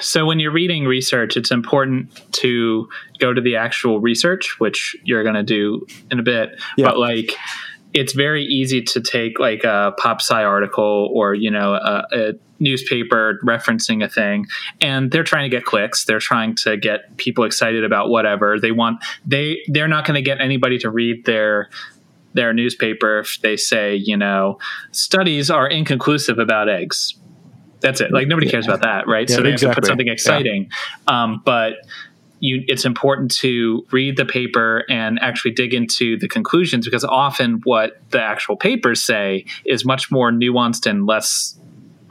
So 0.00 0.26
when 0.26 0.38
you're 0.40 0.52
reading 0.52 0.84
research, 0.84 1.36
it's 1.36 1.50
important 1.50 2.10
to 2.32 2.88
go 3.18 3.32
to 3.32 3.40
the 3.40 3.56
actual 3.56 4.00
research, 4.00 4.58
which 4.58 4.96
you're 5.04 5.22
going 5.22 5.34
to 5.34 5.42
do 5.42 5.86
in 6.10 6.18
a 6.18 6.22
bit. 6.22 6.60
Yeah. 6.76 6.86
But 6.86 6.98
like, 6.98 7.32
it's 7.94 8.12
very 8.12 8.44
easy 8.44 8.82
to 8.82 9.00
take 9.00 9.38
like 9.38 9.64
a 9.64 9.92
pop 9.98 10.20
sci 10.20 10.42
article 10.42 11.10
or 11.12 11.34
you 11.34 11.50
know 11.50 11.74
a, 11.74 12.06
a, 12.12 12.32
newspaper 12.58 13.40
referencing 13.44 14.04
a 14.04 14.08
thing 14.08 14.46
and 14.80 15.10
they're 15.10 15.24
trying 15.24 15.50
to 15.50 15.56
get 15.56 15.64
clicks 15.64 16.04
they're 16.04 16.20
trying 16.20 16.54
to 16.54 16.76
get 16.76 17.16
people 17.16 17.42
excited 17.42 17.82
about 17.82 18.08
whatever 18.08 18.60
they 18.60 18.70
want 18.70 19.02
they 19.26 19.60
they're 19.66 19.88
not 19.88 20.06
going 20.06 20.14
to 20.14 20.22
get 20.22 20.40
anybody 20.40 20.78
to 20.78 20.88
read 20.88 21.24
their 21.24 21.68
their 22.34 22.52
newspaper 22.52 23.18
if 23.18 23.40
they 23.40 23.56
say 23.56 23.96
you 23.96 24.16
know 24.16 24.60
studies 24.92 25.50
are 25.50 25.66
inconclusive 25.66 26.38
about 26.38 26.68
eggs 26.68 27.14
that's 27.82 28.00
it 28.00 28.12
like 28.12 28.28
nobody 28.28 28.48
cares 28.48 28.66
about 28.66 28.82
that 28.82 29.06
right 29.06 29.28
yeah, 29.28 29.36
so 29.36 29.42
they 29.42 29.52
exactly. 29.52 29.68
have 29.68 29.74
to 29.74 29.80
put 29.80 29.86
something 29.86 30.08
exciting 30.08 30.68
yeah. 31.08 31.22
um, 31.22 31.42
but 31.44 31.74
you, 32.42 32.64
it's 32.66 32.84
important 32.84 33.30
to 33.30 33.86
read 33.92 34.16
the 34.16 34.24
paper 34.24 34.84
and 34.90 35.20
actually 35.20 35.52
dig 35.52 35.72
into 35.72 36.18
the 36.18 36.26
conclusions 36.26 36.84
because 36.84 37.04
often 37.04 37.60
what 37.62 38.02
the 38.10 38.20
actual 38.20 38.56
papers 38.56 39.00
say 39.00 39.44
is 39.64 39.84
much 39.84 40.10
more 40.10 40.32
nuanced 40.32 40.90
and 40.90 41.06
less 41.06 41.56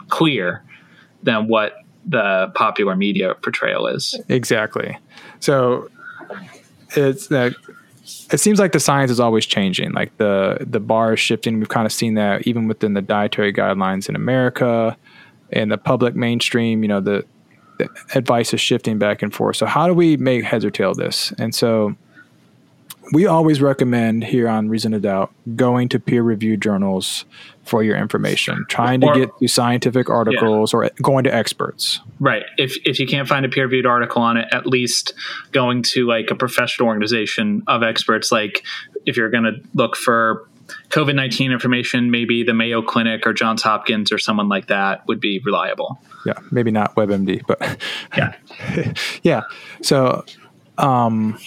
clear 0.08 0.64
than 1.22 1.48
what 1.48 1.74
the 2.06 2.50
popular 2.54 2.96
media 2.96 3.34
portrayal 3.42 3.86
is. 3.86 4.18
Exactly. 4.28 4.96
So 5.40 5.90
it's 6.96 7.28
that. 7.28 7.52
Uh, 7.52 7.72
it 8.32 8.40
seems 8.40 8.58
like 8.58 8.72
the 8.72 8.80
science 8.80 9.10
is 9.10 9.20
always 9.20 9.46
changing. 9.46 9.92
Like 9.92 10.16
the 10.16 10.58
the 10.60 10.80
bar 10.80 11.12
is 11.12 11.20
shifting. 11.20 11.58
We've 11.58 11.68
kind 11.68 11.86
of 11.86 11.92
seen 11.92 12.14
that 12.14 12.46
even 12.46 12.66
within 12.66 12.94
the 12.94 13.02
dietary 13.02 13.52
guidelines 13.52 14.08
in 14.08 14.16
America 14.16 14.96
and 15.52 15.70
the 15.70 15.78
public 15.78 16.14
mainstream. 16.14 16.82
You 16.82 16.88
know, 16.88 17.00
the 17.00 17.24
advice 18.14 18.54
is 18.54 18.60
shifting 18.60 18.98
back 18.98 19.22
and 19.22 19.32
forth. 19.34 19.56
So 19.56 19.66
how 19.66 19.86
do 19.86 19.94
we 19.94 20.16
make 20.16 20.44
heads 20.44 20.64
or 20.64 20.70
tail 20.70 20.94
this? 20.94 21.32
And 21.38 21.54
so 21.54 21.96
we 23.12 23.26
always 23.26 23.60
recommend 23.60 24.24
here 24.24 24.48
on 24.48 24.68
Reason 24.68 24.92
to 24.92 25.00
Doubt 25.00 25.32
going 25.56 25.88
to 25.90 26.00
peer 26.00 26.22
reviewed 26.22 26.62
journals 26.62 27.24
for 27.64 27.82
your 27.82 27.96
information, 27.96 28.64
trying 28.68 29.00
to 29.02 29.12
get 29.14 29.38
to 29.38 29.48
scientific 29.48 30.08
articles 30.08 30.72
yeah. 30.72 30.78
or 30.78 30.90
going 31.02 31.24
to 31.24 31.34
experts. 31.34 32.00
Right. 32.20 32.44
If 32.58 32.76
if 32.86 32.98
you 32.98 33.06
can't 33.06 33.28
find 33.28 33.44
a 33.44 33.48
peer 33.48 33.64
reviewed 33.64 33.86
article 33.86 34.22
on 34.22 34.36
it, 34.36 34.48
at 34.52 34.66
least 34.66 35.14
going 35.52 35.82
to 35.82 36.06
like 36.06 36.30
a 36.30 36.34
professional 36.34 36.88
organization 36.88 37.62
of 37.66 37.82
experts. 37.82 38.32
Like 38.32 38.64
if 39.04 39.16
you're 39.16 39.30
going 39.30 39.44
to 39.44 39.60
look 39.74 39.96
for 39.96 40.48
COVID 40.88 41.14
19 41.14 41.52
information, 41.52 42.10
maybe 42.10 42.42
the 42.42 42.54
Mayo 42.54 42.82
Clinic 42.82 43.26
or 43.26 43.32
Johns 43.32 43.62
Hopkins 43.62 44.12
or 44.12 44.18
someone 44.18 44.48
like 44.48 44.66
that 44.66 45.06
would 45.06 45.20
be 45.20 45.40
reliable. 45.44 46.00
Yeah, 46.24 46.38
maybe 46.50 46.70
not 46.70 46.94
WebMD, 46.94 47.42
but 47.46 47.78
yeah. 48.16 48.34
yeah. 49.22 49.42
So, 49.82 50.24
um, 50.78 51.38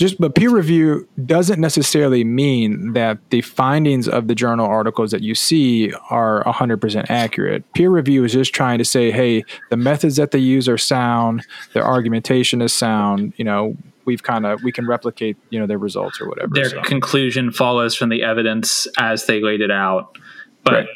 just 0.00 0.18
but 0.18 0.34
peer 0.34 0.48
review 0.48 1.06
doesn't 1.26 1.60
necessarily 1.60 2.24
mean 2.24 2.94
that 2.94 3.18
the 3.28 3.42
findings 3.42 4.08
of 4.08 4.28
the 4.28 4.34
journal 4.34 4.66
articles 4.66 5.10
that 5.10 5.20
you 5.20 5.34
see 5.34 5.92
are 6.08 6.42
100% 6.44 7.10
accurate. 7.10 7.70
Peer 7.74 7.90
review 7.90 8.24
is 8.24 8.32
just 8.32 8.54
trying 8.54 8.78
to 8.78 8.84
say, 8.84 9.10
hey, 9.10 9.44
the 9.68 9.76
methods 9.76 10.16
that 10.16 10.30
they 10.30 10.38
use 10.38 10.70
are 10.70 10.78
sound, 10.78 11.46
their 11.74 11.84
argumentation 11.84 12.62
is 12.62 12.72
sound, 12.72 13.34
you 13.36 13.44
know, 13.44 13.76
we've 14.04 14.22
kind 14.22 14.46
of 14.46 14.62
we 14.62 14.72
can 14.72 14.86
replicate 14.86 15.36
you 15.50 15.58
know 15.58 15.66
their 15.66 15.78
results 15.78 16.20
or 16.20 16.28
whatever. 16.28 16.52
Their 16.52 16.70
so. 16.70 16.82
conclusion 16.82 17.50
follows 17.50 17.94
from 17.94 18.08
the 18.08 18.22
evidence 18.22 18.86
as 18.98 19.26
they 19.26 19.40
laid 19.40 19.60
it 19.60 19.70
out, 19.70 20.18
but. 20.64 20.72
Right. 20.72 20.88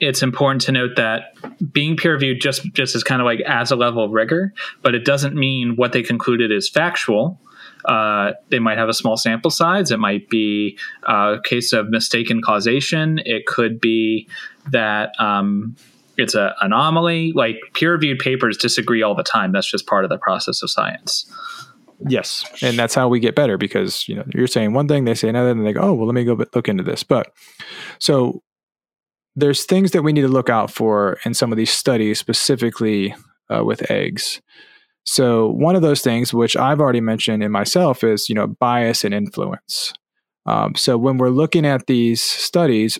It's 0.00 0.20
important 0.20 0.62
to 0.62 0.72
note 0.72 0.96
that 0.96 1.36
being 1.72 1.96
peer 1.96 2.14
reviewed 2.14 2.40
just 2.40 2.64
just 2.72 2.96
is 2.96 3.04
kind 3.04 3.22
of 3.22 3.24
like 3.24 3.38
as 3.42 3.70
a 3.70 3.76
level 3.76 4.02
of 4.02 4.10
rigor, 4.10 4.52
but 4.82 4.96
it 4.96 5.04
doesn't 5.04 5.36
mean 5.36 5.76
what 5.76 5.92
they 5.92 6.02
concluded 6.02 6.50
is 6.50 6.68
factual. 6.68 7.38
Uh, 7.84 8.32
they 8.48 8.58
might 8.58 8.78
have 8.78 8.88
a 8.88 8.92
small 8.92 9.16
sample 9.16 9.50
size. 9.50 9.90
It 9.90 9.98
might 9.98 10.28
be 10.28 10.78
a 11.04 11.38
case 11.42 11.72
of 11.72 11.88
mistaken 11.88 12.42
causation. 12.42 13.20
It 13.24 13.46
could 13.46 13.80
be 13.80 14.28
that 14.70 15.12
um, 15.20 15.76
it's 16.16 16.34
an 16.34 16.50
anomaly. 16.60 17.32
Like 17.32 17.60
peer 17.74 17.92
reviewed 17.92 18.18
papers 18.18 18.56
disagree 18.56 19.02
all 19.02 19.14
the 19.14 19.22
time. 19.22 19.52
That's 19.52 19.70
just 19.70 19.86
part 19.86 20.04
of 20.04 20.10
the 20.10 20.18
process 20.18 20.62
of 20.62 20.70
science. 20.70 21.26
Yes, 22.08 22.44
and 22.62 22.78
that's 22.78 22.94
how 22.94 23.08
we 23.08 23.20
get 23.20 23.34
better 23.34 23.56
because 23.58 24.08
you 24.08 24.14
know 24.14 24.24
you're 24.34 24.46
saying 24.46 24.72
one 24.72 24.88
thing, 24.88 25.04
they 25.04 25.14
say 25.14 25.28
another, 25.28 25.50
and 25.50 25.66
they 25.66 25.72
go, 25.72 25.80
"Oh, 25.80 25.92
well, 25.92 26.06
let 26.06 26.14
me 26.14 26.24
go 26.24 26.38
look 26.54 26.68
into 26.68 26.82
this." 26.82 27.02
But 27.02 27.32
so 27.98 28.42
there's 29.36 29.64
things 29.64 29.92
that 29.92 30.02
we 30.02 30.12
need 30.12 30.22
to 30.22 30.28
look 30.28 30.50
out 30.50 30.70
for 30.70 31.18
in 31.24 31.34
some 31.34 31.52
of 31.52 31.58
these 31.58 31.70
studies, 31.70 32.18
specifically 32.18 33.14
uh, 33.54 33.64
with 33.64 33.90
eggs. 33.90 34.40
So 35.04 35.48
one 35.50 35.74
of 35.74 35.82
those 35.82 36.02
things, 36.02 36.32
which 36.32 36.56
I've 36.56 36.80
already 36.80 37.00
mentioned 37.00 37.42
in 37.42 37.50
myself, 37.50 38.04
is 38.04 38.28
you 38.28 38.34
know 38.34 38.46
bias 38.46 39.04
and 39.04 39.14
influence. 39.14 39.92
Um, 40.46 40.74
so 40.74 40.98
when 40.98 41.18
we're 41.18 41.30
looking 41.30 41.64
at 41.64 41.86
these 41.86 42.22
studies, 42.22 42.98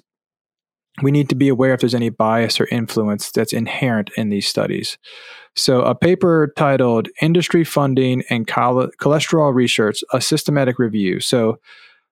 we 1.00 1.10
need 1.10 1.28
to 1.30 1.34
be 1.34 1.48
aware 1.48 1.72
if 1.72 1.80
there's 1.80 1.94
any 1.94 2.10
bias 2.10 2.60
or 2.60 2.66
influence 2.70 3.30
that's 3.30 3.52
inherent 3.52 4.10
in 4.16 4.28
these 4.28 4.46
studies. 4.46 4.98
So, 5.54 5.82
a 5.82 5.94
paper 5.94 6.52
titled 6.56 7.08
Industry 7.20 7.64
Funding 7.64 8.22
and 8.30 8.46
Cholesterol 8.46 9.54
Research, 9.54 10.02
a 10.12 10.20
systematic 10.20 10.78
review. 10.78 11.20
So, 11.20 11.58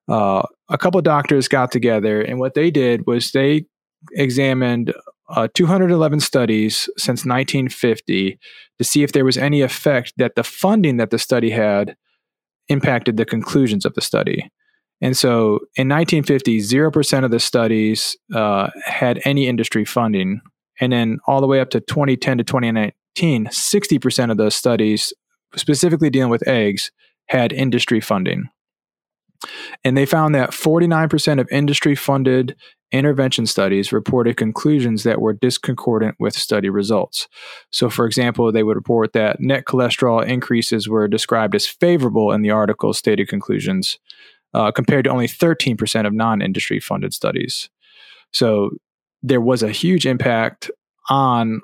uh, 0.08 0.42
a 0.68 0.78
couple 0.78 0.98
of 0.98 1.04
doctors 1.04 1.48
got 1.48 1.72
together, 1.72 2.20
and 2.20 2.38
what 2.38 2.54
they 2.54 2.70
did 2.70 3.06
was 3.06 3.32
they 3.32 3.64
examined 4.12 4.92
uh, 5.30 5.48
211 5.54 6.20
studies 6.20 6.88
since 6.96 7.24
1950 7.24 8.38
to 8.78 8.84
see 8.84 9.02
if 9.02 9.12
there 9.12 9.24
was 9.24 9.36
any 9.36 9.62
effect 9.62 10.12
that 10.16 10.34
the 10.34 10.42
funding 10.42 10.96
that 10.96 11.10
the 11.10 11.18
study 11.18 11.50
had 11.50 11.96
impacted 12.68 13.16
the 13.16 13.24
conclusions 13.24 13.84
of 13.84 13.94
the 13.94 14.00
study. 14.00 14.50
And 15.00 15.16
so 15.16 15.60
in 15.76 15.88
1950, 15.88 16.58
0% 16.58 17.24
of 17.24 17.30
the 17.30 17.40
studies 17.40 18.16
uh, 18.34 18.70
had 18.84 19.20
any 19.24 19.46
industry 19.46 19.84
funding. 19.84 20.40
And 20.80 20.92
then 20.92 21.18
all 21.26 21.40
the 21.40 21.46
way 21.46 21.60
up 21.60 21.70
to 21.70 21.80
2010 21.80 22.38
to 22.38 22.44
2019, 22.44 22.92
60% 23.46 24.30
of 24.30 24.36
those 24.36 24.54
studies, 24.54 25.12
specifically 25.56 26.10
dealing 26.10 26.30
with 26.30 26.46
eggs, 26.46 26.90
had 27.26 27.52
industry 27.52 28.00
funding. 28.00 28.48
And 29.84 29.96
they 29.96 30.06
found 30.06 30.34
that 30.34 30.50
49% 30.50 31.40
of 31.40 31.48
industry 31.50 31.94
funded 31.94 32.56
intervention 32.92 33.46
studies 33.46 33.92
reported 33.92 34.36
conclusions 34.36 35.04
that 35.04 35.20
were 35.20 35.32
discordant 35.32 36.16
with 36.18 36.34
study 36.34 36.68
results. 36.68 37.28
So, 37.70 37.88
for 37.88 38.04
example, 38.04 38.50
they 38.50 38.62
would 38.62 38.76
report 38.76 39.12
that 39.12 39.40
net 39.40 39.64
cholesterol 39.64 40.26
increases 40.26 40.88
were 40.88 41.08
described 41.08 41.54
as 41.54 41.66
favorable 41.66 42.32
in 42.32 42.42
the 42.42 42.50
article's 42.50 42.98
stated 42.98 43.28
conclusions, 43.28 43.98
uh, 44.54 44.72
compared 44.72 45.04
to 45.04 45.10
only 45.10 45.28
13% 45.28 46.06
of 46.06 46.12
non 46.12 46.42
industry 46.42 46.80
funded 46.80 47.14
studies. 47.14 47.70
So, 48.32 48.70
there 49.22 49.40
was 49.40 49.62
a 49.62 49.70
huge 49.70 50.06
impact 50.06 50.70
on 51.08 51.60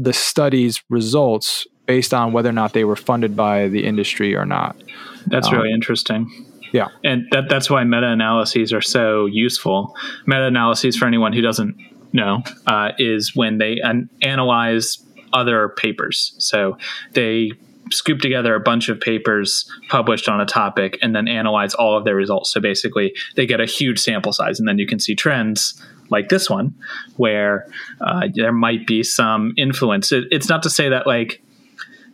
the 0.00 0.14
study's 0.14 0.82
results 0.88 1.66
based 1.86 2.14
on 2.14 2.32
whether 2.32 2.48
or 2.48 2.52
not 2.52 2.72
they 2.72 2.84
were 2.84 2.96
funded 2.96 3.36
by 3.36 3.68
the 3.68 3.84
industry 3.84 4.34
or 4.34 4.46
not. 4.46 4.80
That's 5.26 5.48
um, 5.48 5.54
really 5.54 5.72
interesting. 5.72 6.46
Yeah. 6.72 6.88
And 7.04 7.26
that, 7.32 7.48
that's 7.50 7.68
why 7.68 7.84
meta 7.84 8.06
analyses 8.06 8.72
are 8.72 8.80
so 8.80 9.26
useful. 9.26 9.94
Meta 10.26 10.46
analyses, 10.46 10.96
for 10.96 11.06
anyone 11.06 11.32
who 11.32 11.42
doesn't 11.42 11.76
know, 12.12 12.42
uh, 12.66 12.92
is 12.98 13.36
when 13.36 13.58
they 13.58 13.78
an- 13.82 14.08
analyze 14.22 15.04
other 15.32 15.68
papers. 15.68 16.34
So 16.38 16.78
they 17.12 17.52
scoop 17.90 18.20
together 18.20 18.54
a 18.54 18.60
bunch 18.60 18.88
of 18.88 19.00
papers 19.00 19.70
published 19.88 20.28
on 20.28 20.40
a 20.40 20.46
topic 20.46 20.96
and 21.02 21.14
then 21.14 21.28
analyze 21.28 21.74
all 21.74 21.96
of 21.96 22.04
their 22.04 22.16
results. 22.16 22.52
So 22.52 22.60
basically, 22.60 23.14
they 23.36 23.46
get 23.46 23.60
a 23.60 23.66
huge 23.66 23.98
sample 23.98 24.32
size, 24.32 24.58
and 24.58 24.68
then 24.68 24.78
you 24.78 24.86
can 24.86 24.98
see 24.98 25.14
trends 25.14 25.74
like 26.10 26.28
this 26.28 26.50
one, 26.50 26.74
where 27.16 27.66
uh, 28.00 28.28
there 28.34 28.52
might 28.52 28.86
be 28.86 29.02
some 29.02 29.54
influence. 29.56 30.12
It, 30.12 30.24
it's 30.30 30.48
not 30.48 30.62
to 30.64 30.70
say 30.70 30.88
that 30.88 31.06
like 31.06 31.42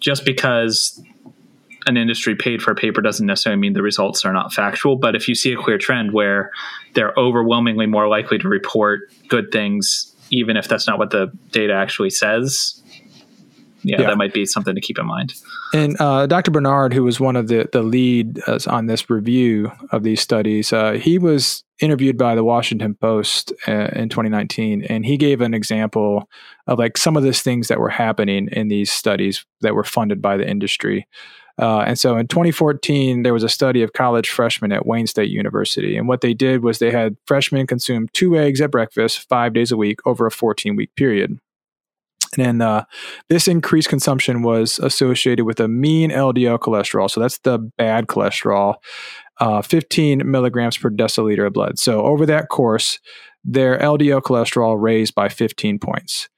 just 0.01 0.25
because 0.25 1.03
an 1.87 1.97
industry 1.97 2.35
paid 2.35 2.61
for 2.61 2.73
a 2.73 2.75
paper 2.75 3.01
doesn't 3.01 3.27
necessarily 3.27 3.61
mean 3.61 3.73
the 3.73 3.83
results 3.83 4.25
are 4.25 4.33
not 4.33 4.53
factual. 4.53 4.97
But 4.97 5.15
if 5.15 5.29
you 5.29 5.35
see 5.35 5.53
a 5.53 5.57
clear 5.57 5.79
trend 5.79 6.13
where 6.13 6.51
they're 6.95 7.15
overwhelmingly 7.17 7.87
more 7.87 8.09
likely 8.09 8.39
to 8.39 8.49
report 8.49 9.11
good 9.29 9.53
things, 9.53 10.13
even 10.31 10.57
if 10.57 10.67
that's 10.67 10.87
not 10.87 10.99
what 10.99 11.11
the 11.11 11.33
data 11.53 11.73
actually 11.73 12.11
says, 12.11 12.83
yeah, 13.87 14.01
yeah, 14.01 14.09
that 14.09 14.19
might 14.19 14.35
be 14.35 14.45
something 14.45 14.75
to 14.75 14.81
keep 14.81 14.99
in 14.99 15.07
mind. 15.07 15.33
And 15.73 15.97
uh, 16.01 16.27
Dr. 16.27 16.51
Bernard, 16.51 16.93
who 16.93 17.05
was 17.05 17.21
one 17.21 17.37
of 17.37 17.47
the 17.47 17.69
the 17.73 17.83
lead 17.83 18.41
uh, 18.47 18.59
on 18.67 18.87
this 18.87 19.09
review 19.09 19.71
of 19.93 20.03
these 20.03 20.21
studies, 20.21 20.73
uh, 20.73 20.93
he 20.93 21.19
was 21.19 21.63
interviewed 21.81 22.19
by 22.19 22.35
the 22.35 22.43
Washington 22.43 22.95
Post 22.95 23.53
uh, 23.69 23.89
in 23.93 24.09
2019, 24.09 24.85
and 24.85 25.07
he 25.07 25.17
gave 25.17 25.41
an 25.41 25.55
example 25.55 26.29
of 26.67 26.79
like 26.79 26.97
some 26.97 27.17
of 27.17 27.23
these 27.23 27.43
things 27.43 27.69
that 27.69 27.79
were 27.79 27.91
happening 27.91 28.49
in 28.51 28.69
these 28.69 28.91
studies 28.91 29.47
that 29.61 29.75
were 29.75 29.85
funded 29.85 30.21
by 30.21 30.37
the 30.37 30.49
industry. 30.49 31.07
Uh, 31.59 31.81
and 31.81 31.99
so 31.99 32.17
in 32.17 32.27
2014, 32.27 33.23
there 33.23 33.33
was 33.33 33.43
a 33.43 33.49
study 33.49 33.83
of 33.83 33.93
college 33.95 34.29
freshmen 34.29 34.73
at 34.73 34.85
Wayne 34.85 35.07
State 35.07 35.31
University. 35.31 35.97
And 35.97 36.07
what 36.07 36.21
they 36.21 36.35
did 36.35 36.63
was 36.63 36.79
they 36.79 36.91
had 36.91 37.17
freshmen 37.27 37.67
consume 37.67 38.09
two 38.13 38.37
eggs 38.37 38.61
at 38.61 38.71
breakfast 38.71 39.27
five 39.29 39.55
days 39.55 39.73
a 39.73 39.77
week 39.77 40.01
over 40.05 40.27
a 40.27 40.31
14 40.31 40.77
week 40.77 40.95
period. 40.97 41.39
And 42.39 42.63
uh, 42.63 42.85
this 43.29 43.49
increased 43.49 43.89
consumption 43.89 44.43
was 44.43 44.79
associated 44.79 45.45
with 45.45 45.61
a 45.61 45.69
mean 45.69 46.11
LDL 46.11 46.59
cholesterol. 46.59 47.11
So 47.11 47.21
that's 47.21 47.39
the 47.39 47.59
bad 47.59 48.07
cholesterol, 48.07 48.77
uh, 49.41 49.63
15 49.63 50.29
milligrams 50.29 50.77
per 50.79 50.91
deciliter 50.91 51.47
of 51.47 51.53
blood. 51.53 51.79
So 51.79 52.03
over 52.03 52.27
that 52.27 52.49
course, 52.49 52.99
their 53.45 53.79
LDL 53.79 54.23
cholesterol 54.23 54.81
raised 54.81 55.15
by 55.15 55.29
15 55.29 55.79
points. 55.79 56.29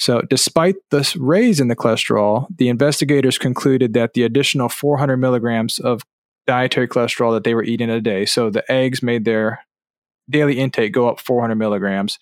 So, 0.00 0.22
despite 0.30 0.76
this 0.90 1.16
raise 1.16 1.58
in 1.58 1.66
the 1.66 1.74
cholesterol, 1.74 2.46
the 2.56 2.68
investigators 2.68 3.36
concluded 3.36 3.94
that 3.94 4.14
the 4.14 4.22
additional 4.22 4.68
400 4.68 5.16
milligrams 5.16 5.80
of 5.80 6.02
dietary 6.46 6.86
cholesterol 6.86 7.32
that 7.34 7.42
they 7.42 7.54
were 7.54 7.64
eating 7.64 7.90
a 7.90 8.00
day, 8.00 8.24
so 8.24 8.48
the 8.48 8.70
eggs 8.70 9.02
made 9.02 9.24
their 9.24 9.60
daily 10.30 10.58
intake 10.58 10.92
go 10.92 11.08
up 11.08 11.20
400 11.20 11.54
milligrams, 11.54 12.18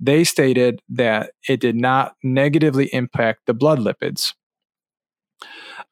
they 0.00 0.24
stated 0.24 0.80
that 0.88 1.32
it 1.48 1.60
did 1.60 1.76
not 1.76 2.14
negatively 2.22 2.86
impact 2.92 3.46
the 3.46 3.54
blood 3.54 3.78
lipids. 3.78 4.34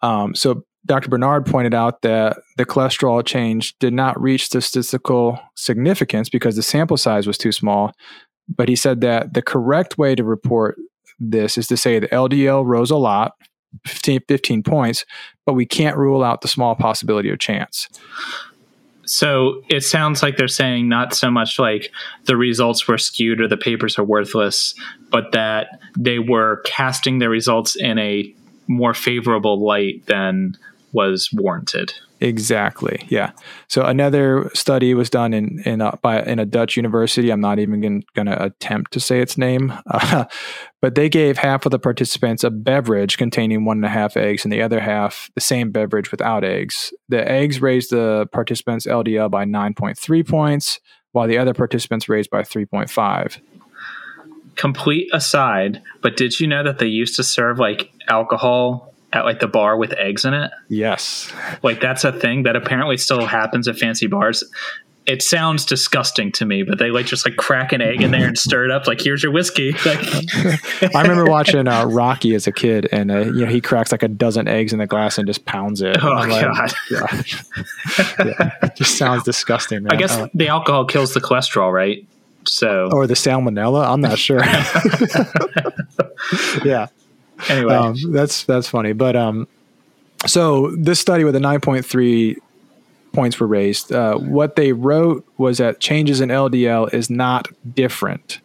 Um, 0.03 0.35
so, 0.35 0.65
Dr. 0.85 1.09
Bernard 1.09 1.47
pointed 1.47 1.75
out 1.75 2.03
that 2.03 2.39
the 2.57 2.65
cholesterol 2.65 3.27
change 3.27 3.77
did 3.81 3.93
not 3.93 4.21
reach 4.21 4.47
statistical 4.47 5.41
significance 5.57 6.29
because 6.29 6.55
the 6.55 6.63
sample 6.63 6.97
size 6.97 7.27
was 7.27 7.37
too 7.37 7.51
small. 7.51 7.93
But 8.49 8.69
he 8.69 8.77
said 8.77 9.01
that 9.01 9.35
the 9.35 9.43
correct 9.43 9.99
way 9.99 10.15
to 10.15 10.23
report 10.23 10.77
this 11.19 11.59
is 11.59 11.67
to 11.69 11.77
say 11.77 11.99
the 11.99 12.09
LDL 12.09 12.65
rose 12.65 12.93
a 12.93 12.97
lot, 12.97 13.33
15, 13.87 14.21
15 14.29 14.63
points, 14.63 15.05
but 15.45 15.55
we 15.55 15.67
can't 15.67 15.97
rule 15.97 16.23
out 16.23 16.41
the 16.41 16.49
small 16.49 16.77
possibility 16.77 17.31
of 17.31 17.39
chance. 17.41 17.89
So 19.07 19.63
it 19.69 19.83
sounds 19.83 20.23
like 20.23 20.37
they're 20.37 20.49
saying 20.49 20.89
not 20.89 21.15
so 21.15 21.31
much 21.31 21.59
like 21.59 21.93
the 22.25 22.37
results 22.37 22.87
were 22.87 22.99
skewed 22.99 23.41
or 23.41 23.49
the 23.49 23.57
papers 23.57 23.99
are 23.99 24.05
worthless, 24.05 24.75
but 25.11 25.33
that 25.33 25.81
they 25.97 26.19
were 26.19 26.61
casting 26.65 27.19
their 27.19 27.31
results 27.31 27.77
in 27.77 27.99
a 27.99 28.35
more 28.67 28.95
favorable 28.95 29.65
light 29.65 30.05
than 30.07 30.57
was 30.93 31.31
warranted. 31.33 31.95
Exactly. 32.21 33.05
Yeah. 33.09 33.33
So 33.69 33.83
another 33.83 34.51
study 34.55 34.95
was 34.95 35.11
done 35.11 35.35
in 35.35 35.61
in 35.67 35.83
by 36.03 36.23
in 36.23 36.39
a 36.39 36.47
Dutch 36.47 36.77
university. 36.77 37.31
I'm 37.31 37.41
not 37.41 37.59
even 37.59 38.03
going 38.15 38.27
to 38.27 38.43
attempt 38.43 38.93
to 38.93 39.01
say 39.01 39.21
its 39.21 39.37
name, 39.37 39.73
uh, 39.91 40.25
but 40.81 40.95
they 40.95 41.11
gave 41.11 41.37
half 41.37 41.67
of 41.67 41.73
the 41.73 41.79
participants 41.79 42.43
a 42.43 42.51
beverage 42.51 43.19
containing 43.19 43.67
one 43.67 43.79
and 43.79 43.85
a 43.85 43.91
half 43.91 44.17
eggs, 44.17 44.45
and 44.45 44.53
the 44.53 44.63
other 44.63 44.81
half 44.81 45.31
the 45.35 45.43
same 45.43 45.71
beverage 45.71 46.11
without 46.11 46.43
eggs. 46.43 46.93
The 47.11 47.29
eggs 47.31 47.61
raised 47.61 47.91
the 47.91 48.27
participants' 48.33 48.87
LDL 48.87 49.31
by 49.31 49.45
9.3 49.45 50.27
points, 50.27 50.81
while 51.13 51.29
the 51.29 51.39
other 51.39 51.53
participants 51.53 52.09
raised 52.09 52.31
by 52.31 52.43
3.5 52.43 53.41
complete 54.57 55.07
aside, 55.13 55.83
but 56.01 56.17
did 56.17 56.41
you 56.41 56.47
know 56.47 56.65
that 56.65 56.79
they 56.79 56.87
used 56.87 57.15
to 57.17 57.23
serve 57.23 57.59
like 57.59 57.93
alcohol 58.09 58.95
at 59.13 59.25
like 59.25 59.41
the 59.41 59.49
bar 59.49 59.77
with 59.77 59.93
eggs 59.95 60.25
in 60.25 60.35
it. 60.35 60.51
Yes. 60.69 61.33
Like 61.63 61.81
that's 61.81 62.05
a 62.05 62.13
thing 62.13 62.45
that 62.45 62.57
apparently 62.57 62.97
still 62.97 63.27
happens 63.27 63.69
at 63.69 63.77
fancy 63.77 64.07
bars. 64.07 64.45
It 65.07 65.23
sounds 65.23 65.65
disgusting 65.65 66.33
to 66.33 66.45
me, 66.45 66.65
but 66.65 66.79
they 66.79 66.91
like 66.91 67.07
just 67.07 67.25
like 67.25 67.37
crack 67.37 67.73
an 67.73 67.81
egg 67.81 68.03
in 68.03 68.11
there 68.11 68.27
and 68.27 68.37
stir 68.37 68.65
it 68.65 68.73
up. 68.73 68.89
Like 68.89 69.01
here's 69.01 69.23
your 69.23 69.31
whiskey. 69.31 69.75
Like, 70.83 70.95
I 70.95 71.03
remember 71.03 71.31
watching 71.31 71.69
uh, 71.69 71.87
Rocky 71.87 72.35
as 72.35 72.49
a 72.49 72.53
kid, 72.53 72.89
and 72.91 73.11
uh, 73.11 73.21
you 73.21 73.45
know 73.45 73.47
he 73.47 73.61
cracks 73.61 73.93
like 73.93 74.03
a 74.03 74.09
dozen 74.09 74.49
eggs 74.49 74.73
in 74.73 74.81
the 74.81 74.87
glass 74.87 75.17
and 75.17 75.27
just 75.27 75.47
pounds 75.47 75.81
it. 75.81 76.03
Oh 76.03 76.09
like, 76.09 76.43
god, 76.43 76.73
yeah. 76.91 77.23
yeah. 78.25 78.51
It 78.63 78.75
just 78.75 78.99
sounds 78.99 79.23
disgusting. 79.23 79.85
Man. 79.85 79.93
I 79.93 79.97
guess 79.97 80.17
uh, 80.17 80.27
the 80.35 80.49
alcohol 80.49 80.85
kills 80.85 81.15
the 81.15 81.21
cholesterol, 81.21 81.73
right? 81.73 82.05
So 82.47 82.91
or 82.93 83.07
the 83.07 83.15
salmonella. 83.15 83.87
I'm 83.87 84.01
not 84.01 84.19
sure. 84.19 84.45
yeah 86.65 86.89
anyway, 87.49 87.75
um, 87.75 87.97
that's 88.13 88.45
that's 88.45 88.69
funny. 88.69 88.93
But 88.93 89.17
um, 89.17 89.49
so 90.27 90.75
this 90.77 91.01
study 91.01 91.25
with 91.25 91.35
the 91.35 91.41
nine 91.41 91.61
point 91.61 91.85
three 91.85 92.37
points 93.17 93.41
were 93.41 93.47
raised. 93.47 93.93
Uh, 93.93 94.17
what 94.19 94.57
they 94.57 94.73
wrote 94.73 95.27
was 95.39 95.59
that 95.59 95.81
changes 95.81 96.21
in 96.21 96.29
LDL 96.29 96.93
is 96.93 97.09
not 97.11 97.49
different. 97.75 98.41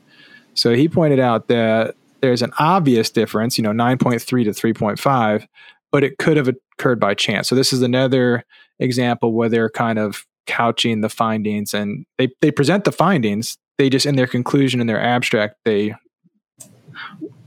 So 0.54 0.73
he 0.73 0.88
pointed 0.88 1.19
out 1.19 1.47
that 1.49 1.95
there's 2.21 2.41
an 2.41 2.54
obvious 2.58 3.10
difference, 3.10 3.58
you 3.58 3.63
know, 3.63 3.71
9.3 3.71 4.19
to 4.19 4.51
3.5, 4.51 5.47
but 5.91 6.04
it 6.04 6.17
could 6.17 6.38
have 6.38 6.47
occurred 6.47 6.99
by 6.99 7.13
chance. 7.13 7.49
So 7.49 7.56
this 7.56 7.73
is 7.73 7.82
another 7.82 8.45
example 8.80 9.34
where 9.34 9.49
they're 9.49 9.69
kind 9.69 9.99
of 9.99 10.25
couching 10.47 11.01
the 11.01 11.10
findings 11.10 11.73
and 11.73 12.06
they, 12.17 12.30
they 12.41 12.51
present 12.51 12.86
the 12.86 12.91
findings. 12.91 13.58
They 13.77 13.89
just, 13.89 14.06
in 14.06 14.15
their 14.15 14.27
conclusion, 14.27 14.80
in 14.82 14.88
their 14.88 15.01
abstract, 15.01 15.56
they 15.65 15.95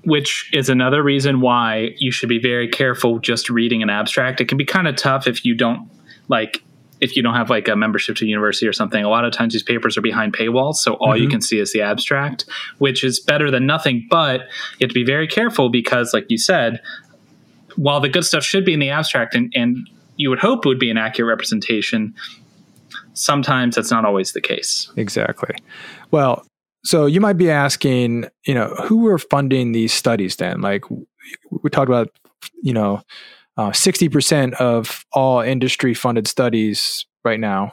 which 0.05 0.51
is 0.53 0.69
another 0.69 1.03
reason 1.03 1.41
why 1.41 1.95
you 1.99 2.11
should 2.11 2.29
be 2.29 2.39
very 2.39 2.69
careful 2.69 3.19
just 3.19 3.51
reading 3.51 3.83
an 3.83 3.91
abstract. 3.91 4.41
It 4.41 4.49
can 4.49 4.59
be 4.59 4.65
kind 4.65 4.89
of 4.89 4.97
tough 4.97 5.27
if 5.27 5.45
you 5.45 5.55
don't 5.55 5.89
like 6.29 6.63
if 7.01 7.17
you 7.17 7.23
don't 7.23 7.35
have 7.35 7.51
like 7.51 7.69
a 7.69 7.77
membership 7.77 8.17
to 8.17 8.25
a 8.25 8.29
university 8.29 8.67
or 8.67 8.73
something. 8.73 9.05
A 9.05 9.09
lot 9.09 9.25
of 9.25 9.33
times 9.33 9.53
these 9.53 9.63
papers 9.63 9.99
are 9.99 10.01
behind 10.01 10.33
paywalls, 10.33 10.77
so 10.77 10.95
all 10.95 11.09
mm-hmm. 11.09 11.25
you 11.25 11.29
can 11.29 11.41
see 11.41 11.59
is 11.59 11.73
the 11.73 11.83
abstract, 11.83 12.47
which 12.79 13.05
is 13.05 13.21
better 13.21 13.51
than 13.51 13.67
nothing. 13.67 14.07
But 14.09 14.43
you 14.79 14.85
have 14.85 14.91
to 14.91 14.95
be 14.95 15.05
very 15.05 15.27
careful 15.27 15.69
because, 15.69 16.15
like 16.15 16.27
you 16.29 16.39
said, 16.39 16.81
while 17.77 18.01
the 18.01 18.09
good 18.09 18.25
stuff 18.25 18.45
should 18.45 18.65
be 18.65 18.73
in 18.73 18.81
the 18.81 18.91
abstract 18.91 19.35
and, 19.35 19.53
and 19.55 19.89
you 20.17 20.31
would 20.31 20.39
hope 20.39 20.65
it 20.65 20.69
would 20.69 20.79
be 20.79 20.91
an 20.91 20.97
accurate 20.97 21.29
representation, 21.29 22.15
sometimes 23.15 23.77
that's 23.77 23.91
not 23.91 24.05
always 24.05 24.33
the 24.33 24.41
case. 24.41 24.91
Exactly. 24.97 25.57
Well, 26.11 26.47
so 26.85 27.07
you 27.07 27.21
might 27.21 27.39
be 27.39 27.51
asking, 27.51 28.27
you 28.47 28.55
know, 28.55 28.69
who 28.85 28.99
were 28.99 29.19
funding 29.19 29.73
these 29.73 29.93
studies 29.93 30.37
then? 30.37 30.61
Like 30.61 30.85
we 30.91 31.71
talked 31.71 31.89
about, 31.89 32.11
you 32.63 32.75
know, 32.75 33.03
uh, 33.57 33.71
60% 33.71 34.55
of 34.55 35.05
all 35.13 35.41
industry 35.41 35.95
funded 35.95 36.29
studies 36.29 37.07
right 37.25 37.41
now 37.41 37.73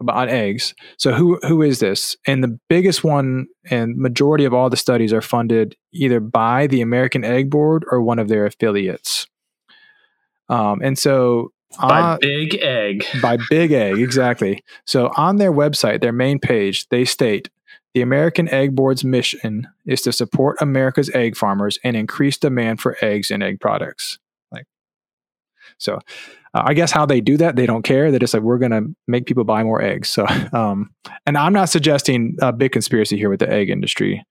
about 0.00 0.28
eggs. 0.28 0.74
So 0.96 1.12
who 1.12 1.38
who 1.42 1.62
is 1.62 1.78
this? 1.78 2.16
And 2.26 2.42
the 2.42 2.58
biggest 2.68 3.02
one 3.02 3.46
and 3.70 3.96
majority 3.96 4.44
of 4.44 4.52
all 4.52 4.68
the 4.68 4.76
studies 4.76 5.12
are 5.12 5.22
funded 5.22 5.76
either 5.92 6.20
by 6.20 6.66
the 6.66 6.80
American 6.80 7.24
Egg 7.24 7.50
Board 7.50 7.84
or 7.90 8.02
one 8.02 8.18
of 8.18 8.28
their 8.28 8.46
affiliates. 8.46 9.26
Um, 10.48 10.80
and 10.82 10.98
so 10.98 11.52
by 11.80 12.00
uh, 12.00 12.18
Big 12.20 12.56
Egg. 12.56 13.04
By 13.22 13.38
Big 13.48 13.72
Egg, 13.72 13.98
exactly. 13.98 14.62
So 14.86 15.10
on 15.16 15.36
their 15.36 15.52
website, 15.52 16.00
their 16.00 16.12
main 16.12 16.38
page, 16.38 16.88
they 16.88 17.04
state 17.04 17.48
the 17.94 18.02
American 18.02 18.48
Egg 18.48 18.74
Board's 18.74 19.04
mission 19.04 19.68
is 19.86 20.02
to 20.02 20.12
support 20.12 20.56
America's 20.60 21.10
egg 21.10 21.36
farmers 21.36 21.78
and 21.84 21.96
increase 21.96 22.38
demand 22.38 22.80
for 22.80 22.96
eggs 23.02 23.30
and 23.30 23.42
egg 23.42 23.60
products. 23.60 24.18
Like, 24.50 24.66
so 25.78 25.98
uh, 26.54 26.62
I 26.64 26.74
guess 26.74 26.90
how 26.90 27.06
they 27.06 27.20
do 27.20 27.36
that, 27.38 27.56
they 27.56 27.66
don't 27.66 27.82
care. 27.82 28.10
They 28.10 28.18
just 28.18 28.34
like 28.34 28.42
we're 28.42 28.58
going 28.58 28.72
to 28.72 28.94
make 29.06 29.26
people 29.26 29.44
buy 29.44 29.62
more 29.62 29.82
eggs. 29.82 30.08
So, 30.08 30.26
um, 30.52 30.90
and 31.26 31.36
I'm 31.36 31.52
not 31.52 31.68
suggesting 31.68 32.36
a 32.40 32.52
big 32.52 32.72
conspiracy 32.72 33.16
here 33.16 33.30
with 33.30 33.40
the 33.40 33.50
egg 33.50 33.68
industry. 33.68 34.24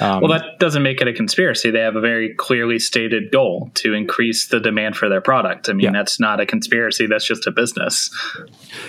Um, 0.00 0.20
well, 0.20 0.32
that 0.32 0.58
doesn't 0.58 0.82
make 0.82 1.00
it 1.00 1.08
a 1.08 1.12
conspiracy. 1.12 1.70
They 1.70 1.80
have 1.80 1.96
a 1.96 2.00
very 2.00 2.34
clearly 2.34 2.78
stated 2.78 3.32
goal 3.32 3.70
to 3.74 3.94
increase 3.94 4.48
the 4.48 4.60
demand 4.60 4.96
for 4.96 5.08
their 5.08 5.20
product. 5.20 5.68
I 5.68 5.72
mean, 5.72 5.86
yeah. 5.86 5.92
that's 5.92 6.20
not 6.20 6.40
a 6.40 6.46
conspiracy. 6.46 7.06
That's 7.06 7.26
just 7.26 7.46
a 7.46 7.50
business. 7.50 8.10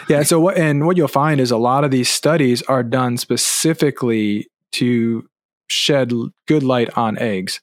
Yeah. 0.07 0.23
So 0.23 0.39
what 0.39 0.57
and 0.57 0.85
what 0.85 0.97
you'll 0.97 1.07
find 1.07 1.39
is 1.39 1.51
a 1.51 1.57
lot 1.57 1.83
of 1.83 1.91
these 1.91 2.09
studies 2.09 2.61
are 2.63 2.83
done 2.83 3.17
specifically 3.17 4.47
to 4.73 5.27
shed 5.67 6.11
good 6.47 6.63
light 6.63 6.95
on 6.97 7.17
eggs. 7.17 7.61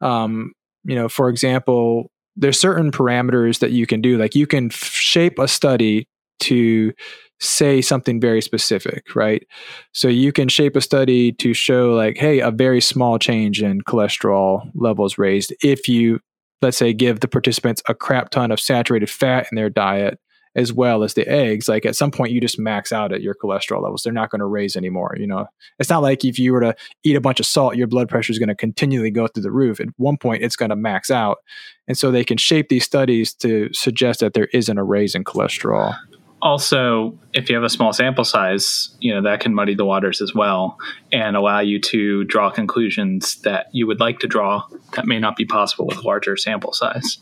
Um, 0.00 0.52
you 0.84 0.94
know, 0.94 1.08
for 1.08 1.28
example, 1.28 2.10
there's 2.36 2.58
certain 2.58 2.92
parameters 2.92 3.58
that 3.58 3.72
you 3.72 3.86
can 3.86 4.00
do. 4.00 4.16
Like 4.16 4.34
you 4.34 4.46
can 4.46 4.66
f- 4.66 4.76
shape 4.76 5.38
a 5.38 5.48
study 5.48 6.06
to 6.40 6.92
say 7.40 7.80
something 7.80 8.20
very 8.20 8.42
specific, 8.42 9.14
right? 9.14 9.46
So 9.92 10.08
you 10.08 10.32
can 10.32 10.48
shape 10.48 10.76
a 10.76 10.80
study 10.80 11.32
to 11.32 11.54
show, 11.54 11.92
like, 11.94 12.16
hey, 12.16 12.40
a 12.40 12.50
very 12.50 12.80
small 12.80 13.18
change 13.18 13.62
in 13.62 13.82
cholesterol 13.82 14.70
levels 14.74 15.18
raised 15.18 15.54
if 15.62 15.88
you, 15.88 16.20
let's 16.62 16.76
say, 16.76 16.92
give 16.92 17.20
the 17.20 17.28
participants 17.28 17.82
a 17.88 17.94
crap 17.94 18.30
ton 18.30 18.50
of 18.50 18.60
saturated 18.60 19.10
fat 19.10 19.46
in 19.50 19.56
their 19.56 19.70
diet 19.70 20.18
as 20.58 20.72
well 20.72 21.04
as 21.04 21.14
the 21.14 21.28
eggs, 21.28 21.68
like 21.68 21.86
at 21.86 21.94
some 21.94 22.10
point 22.10 22.32
you 22.32 22.40
just 22.40 22.58
max 22.58 22.90
out 22.90 23.12
at 23.12 23.22
your 23.22 23.34
cholesterol 23.34 23.80
levels. 23.82 24.02
They're 24.02 24.12
not 24.12 24.30
going 24.30 24.40
to 24.40 24.46
raise 24.46 24.76
anymore. 24.76 25.14
You 25.16 25.26
know, 25.26 25.46
it's 25.78 25.90
not 25.90 26.02
like 26.02 26.24
if 26.24 26.36
you 26.36 26.52
were 26.52 26.60
to 26.60 26.74
eat 27.04 27.14
a 27.14 27.20
bunch 27.20 27.38
of 27.38 27.46
salt, 27.46 27.76
your 27.76 27.86
blood 27.86 28.08
pressure 28.08 28.32
is 28.32 28.40
going 28.40 28.48
to 28.48 28.56
continually 28.56 29.12
go 29.12 29.28
through 29.28 29.44
the 29.44 29.52
roof. 29.52 29.78
At 29.78 29.88
one 29.98 30.16
point, 30.16 30.42
it's 30.42 30.56
going 30.56 30.70
to 30.70 30.76
max 30.76 31.12
out. 31.12 31.38
And 31.86 31.96
so 31.96 32.10
they 32.10 32.24
can 32.24 32.38
shape 32.38 32.70
these 32.70 32.84
studies 32.84 33.34
to 33.34 33.72
suggest 33.72 34.18
that 34.20 34.34
there 34.34 34.48
isn't 34.52 34.78
a 34.78 34.82
raise 34.82 35.14
in 35.14 35.22
cholesterol. 35.22 35.96
Also, 36.40 37.18
if 37.32 37.48
you 37.48 37.56
have 37.56 37.64
a 37.64 37.68
small 37.68 37.92
sample 37.92 38.24
size, 38.24 38.94
you 39.00 39.12
know, 39.12 39.22
that 39.22 39.40
can 39.40 39.54
muddy 39.54 39.74
the 39.74 39.84
waters 39.84 40.20
as 40.20 40.34
well 40.34 40.78
and 41.12 41.36
allow 41.36 41.58
you 41.58 41.80
to 41.80 42.24
draw 42.24 42.50
conclusions 42.50 43.36
that 43.42 43.66
you 43.72 43.86
would 43.86 43.98
like 44.00 44.20
to 44.20 44.26
draw 44.26 44.62
that 44.94 45.06
may 45.06 45.18
not 45.18 45.36
be 45.36 45.44
possible 45.44 45.86
with 45.86 46.04
larger 46.04 46.36
sample 46.36 46.72
size. 46.72 47.18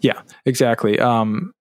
Yeah, 0.00 0.20
exactly. 0.46 1.00
Um, 1.00 1.52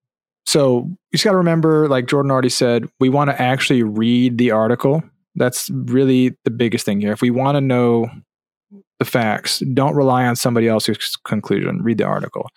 so 0.45 0.83
you 0.85 0.97
just 1.13 1.23
got 1.23 1.31
to 1.31 1.37
remember, 1.37 1.87
like 1.87 2.05
Jordan 2.05 2.31
already 2.31 2.49
said, 2.49 2.87
we 2.99 3.09
want 3.09 3.29
to 3.29 3.41
actually 3.41 3.81
read 3.81 4.37
the 4.37 4.51
article. 4.51 5.01
That's 5.35 5.69
really 5.71 6.35
the 6.43 6.51
biggest 6.51 6.85
thing 6.85 7.01
here. 7.01 7.11
If 7.11 7.21
we 7.21 7.31
want 7.31 7.55
to 7.55 7.61
know 7.61 8.07
the 8.99 9.05
facts, 9.05 9.59
don't 9.73 9.95
rely 9.95 10.25
on 10.25 10.35
somebody 10.35 10.67
else's 10.67 11.15
conclusion. 11.23 11.81
Read 11.81 11.97
the 11.97 12.03
article. 12.03 12.49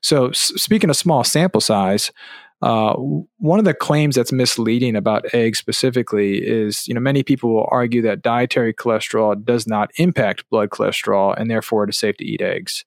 So, 0.00 0.28
s- 0.28 0.52
speaking 0.56 0.90
of 0.90 0.96
small 0.96 1.24
sample 1.24 1.60
size, 1.60 2.12
uh, 2.62 2.94
one 3.38 3.58
of 3.58 3.64
the 3.64 3.72
claims 3.72 4.16
that's 4.16 4.32
misleading 4.32 4.94
about 4.94 5.34
eggs 5.34 5.58
specifically 5.58 6.38
is, 6.38 6.86
you 6.86 6.92
know, 6.92 7.00
many 7.00 7.22
people 7.22 7.54
will 7.54 7.68
argue 7.70 8.02
that 8.02 8.22
dietary 8.22 8.74
cholesterol 8.74 9.42
does 9.42 9.66
not 9.66 9.90
impact 9.96 10.48
blood 10.50 10.68
cholesterol, 10.70 11.34
and 11.38 11.50
therefore 11.50 11.84
it 11.84 11.90
is 11.90 11.98
safe 11.98 12.16
to 12.18 12.24
eat 12.24 12.42
eggs. 12.42 12.84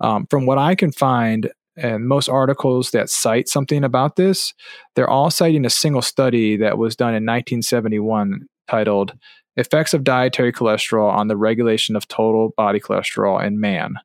Um, 0.00 0.26
from 0.26 0.44
what 0.44 0.58
I 0.58 0.74
can 0.74 0.92
find, 0.92 1.50
and 1.78 2.08
most 2.08 2.28
articles 2.28 2.90
that 2.90 3.10
cite 3.10 3.48
something 3.48 3.84
about 3.84 4.16
this, 4.16 4.54
they're 4.94 5.10
all 5.10 5.30
citing 5.30 5.66
a 5.66 5.70
single 5.70 6.02
study 6.02 6.56
that 6.56 6.78
was 6.78 6.96
done 6.96 7.10
in 7.10 7.24
1971 7.24 8.46
titled 8.66 9.12
Effects 9.56 9.94
of 9.94 10.04
Dietary 10.04 10.52
Cholesterol 10.52 11.10
on 11.10 11.28
the 11.28 11.36
Regulation 11.36 11.96
of 11.96 12.08
Total 12.08 12.50
Body 12.56 12.80
Cholesterol 12.80 13.44
in 13.44 13.60
Man. 13.60 13.96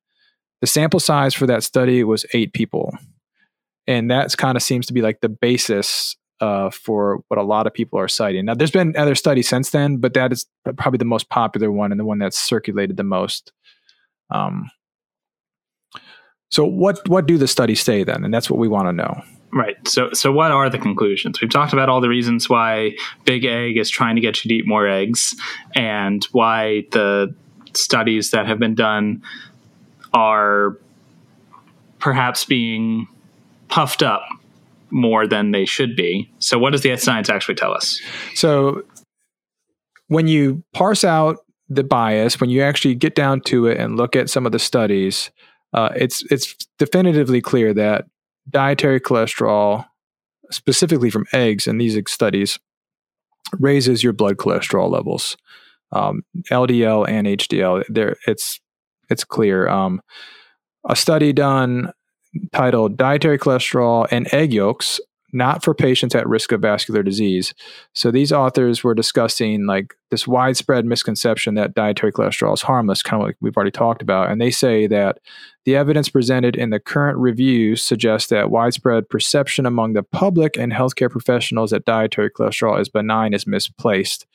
The 0.61 0.67
sample 0.67 0.99
size 0.99 1.33
for 1.33 1.47
that 1.47 1.63
study 1.63 2.03
was 2.03 2.25
eight 2.33 2.53
people. 2.53 2.93
And 3.87 4.11
that 4.11 4.35
kind 4.37 4.55
of 4.55 4.63
seems 4.63 4.85
to 4.87 4.93
be 4.93 5.01
like 5.01 5.21
the 5.21 5.29
basis 5.29 6.15
uh, 6.39 6.69
for 6.71 7.23
what 7.27 7.37
a 7.37 7.43
lot 7.43 7.67
of 7.67 7.73
people 7.73 7.99
are 7.99 8.07
citing. 8.07 8.45
Now, 8.45 8.55
there's 8.55 8.71
been 8.71 8.95
other 8.97 9.15
studies 9.15 9.47
since 9.47 9.69
then, 9.69 9.97
but 9.97 10.13
that 10.15 10.31
is 10.31 10.45
probably 10.77 10.97
the 10.97 11.05
most 11.05 11.29
popular 11.29 11.71
one 11.71 11.91
and 11.91 11.99
the 11.99 12.05
one 12.05 12.19
that's 12.19 12.37
circulated 12.37 12.97
the 12.97 13.03
most. 13.03 13.51
Um, 14.29 14.71
so 16.49 16.65
what 16.65 17.07
what 17.07 17.25
do 17.25 17.37
the 17.37 17.47
studies 17.47 17.81
say 17.81 18.03
then? 18.03 18.23
And 18.25 18.33
that's 18.33 18.49
what 18.49 18.59
we 18.59 18.67
want 18.67 18.87
to 18.87 18.93
know. 18.93 19.23
Right. 19.53 19.75
So 19.87 20.09
so 20.13 20.31
what 20.31 20.51
are 20.51 20.69
the 20.69 20.77
conclusions? 20.77 21.41
We've 21.41 21.49
talked 21.49 21.73
about 21.73 21.89
all 21.89 22.01
the 22.01 22.09
reasons 22.09 22.49
why 22.49 22.95
Big 23.25 23.45
Egg 23.45 23.77
is 23.77 23.89
trying 23.89 24.15
to 24.15 24.21
get 24.21 24.43
you 24.43 24.49
to 24.49 24.55
eat 24.55 24.67
more 24.67 24.87
eggs 24.87 25.35
and 25.75 26.23
why 26.31 26.85
the 26.91 27.33
studies 27.73 28.31
that 28.31 28.47
have 28.47 28.59
been 28.59 28.75
done 28.75 29.21
are 30.13 30.77
perhaps 31.99 32.43
being 32.43 33.07
puffed 33.71 34.03
up 34.03 34.23
more 34.91 35.25
than 35.25 35.51
they 35.51 35.65
should 35.65 35.95
be. 35.95 36.29
So 36.39 36.59
what 36.59 36.71
does 36.71 36.81
the 36.81 36.95
science 36.97 37.29
actually 37.29 37.55
tell 37.55 37.73
us? 37.73 37.99
So 38.35 38.83
when 40.07 40.27
you 40.27 40.63
parse 40.73 41.03
out 41.03 41.37
the 41.69 41.83
bias, 41.83 42.39
when 42.39 42.49
you 42.49 42.61
actually 42.61 42.95
get 42.95 43.15
down 43.15 43.41
to 43.41 43.67
it 43.67 43.77
and 43.79 43.95
look 43.95 44.15
at 44.15 44.29
some 44.29 44.45
of 44.45 44.51
the 44.51 44.59
studies, 44.59 45.31
uh, 45.73 45.89
it's 45.95 46.23
it's 46.29 46.53
definitively 46.77 47.39
clear 47.39 47.73
that 47.73 48.05
dietary 48.49 48.99
cholesterol, 48.99 49.85
specifically 50.51 51.09
from 51.09 51.25
eggs 51.31 51.65
in 51.65 51.77
these 51.77 51.97
studies, 52.07 52.59
raises 53.57 54.03
your 54.03 54.11
blood 54.11 54.35
cholesterol 54.35 54.91
levels, 54.91 55.37
um, 55.93 56.23
LDL 56.51 57.07
and 57.07 57.25
HDL. 57.25 57.85
There, 57.87 58.17
it's 58.27 58.59
it's 59.09 59.23
clear. 59.23 59.69
Um, 59.69 60.01
a 60.89 60.95
study 60.97 61.31
done 61.31 61.93
titled 62.51 62.97
"Dietary 62.97 63.37
Cholesterol 63.37 64.07
and 64.11 64.31
Egg 64.33 64.53
Yolks 64.53 64.99
not 65.33 65.63
for 65.63 65.73
patients 65.73 66.15
at 66.15 66.27
risk 66.27 66.51
of 66.51 66.61
vascular 66.61 67.03
disease. 67.03 67.53
So 67.93 68.11
these 68.11 68.31
authors 68.31 68.83
were 68.83 68.93
discussing 68.93 69.65
like 69.65 69.95
this 70.09 70.27
widespread 70.27 70.85
misconception 70.85 71.55
that 71.55 71.73
dietary 71.73 72.11
cholesterol 72.11 72.53
is 72.53 72.61
harmless, 72.61 73.01
kind 73.01 73.21
of 73.21 73.27
like 73.27 73.37
we've 73.39 73.55
already 73.55 73.71
talked 73.71 74.01
about. 74.01 74.29
And 74.29 74.41
they 74.41 74.51
say 74.51 74.87
that 74.87 75.19
the 75.63 75.75
evidence 75.75 76.09
presented 76.09 76.55
in 76.55 76.69
the 76.69 76.79
current 76.79 77.17
review 77.17 77.75
suggests 77.75 78.29
that 78.29 78.51
widespread 78.51 79.07
perception 79.09 79.65
among 79.65 79.93
the 79.93 80.03
public 80.03 80.57
and 80.57 80.73
healthcare 80.73 81.09
professionals 81.09 81.71
that 81.71 81.85
dietary 81.85 82.29
cholesterol 82.29 82.79
is 82.79 82.89
benign 82.89 83.33
is 83.33 83.47
misplaced. 83.47 84.25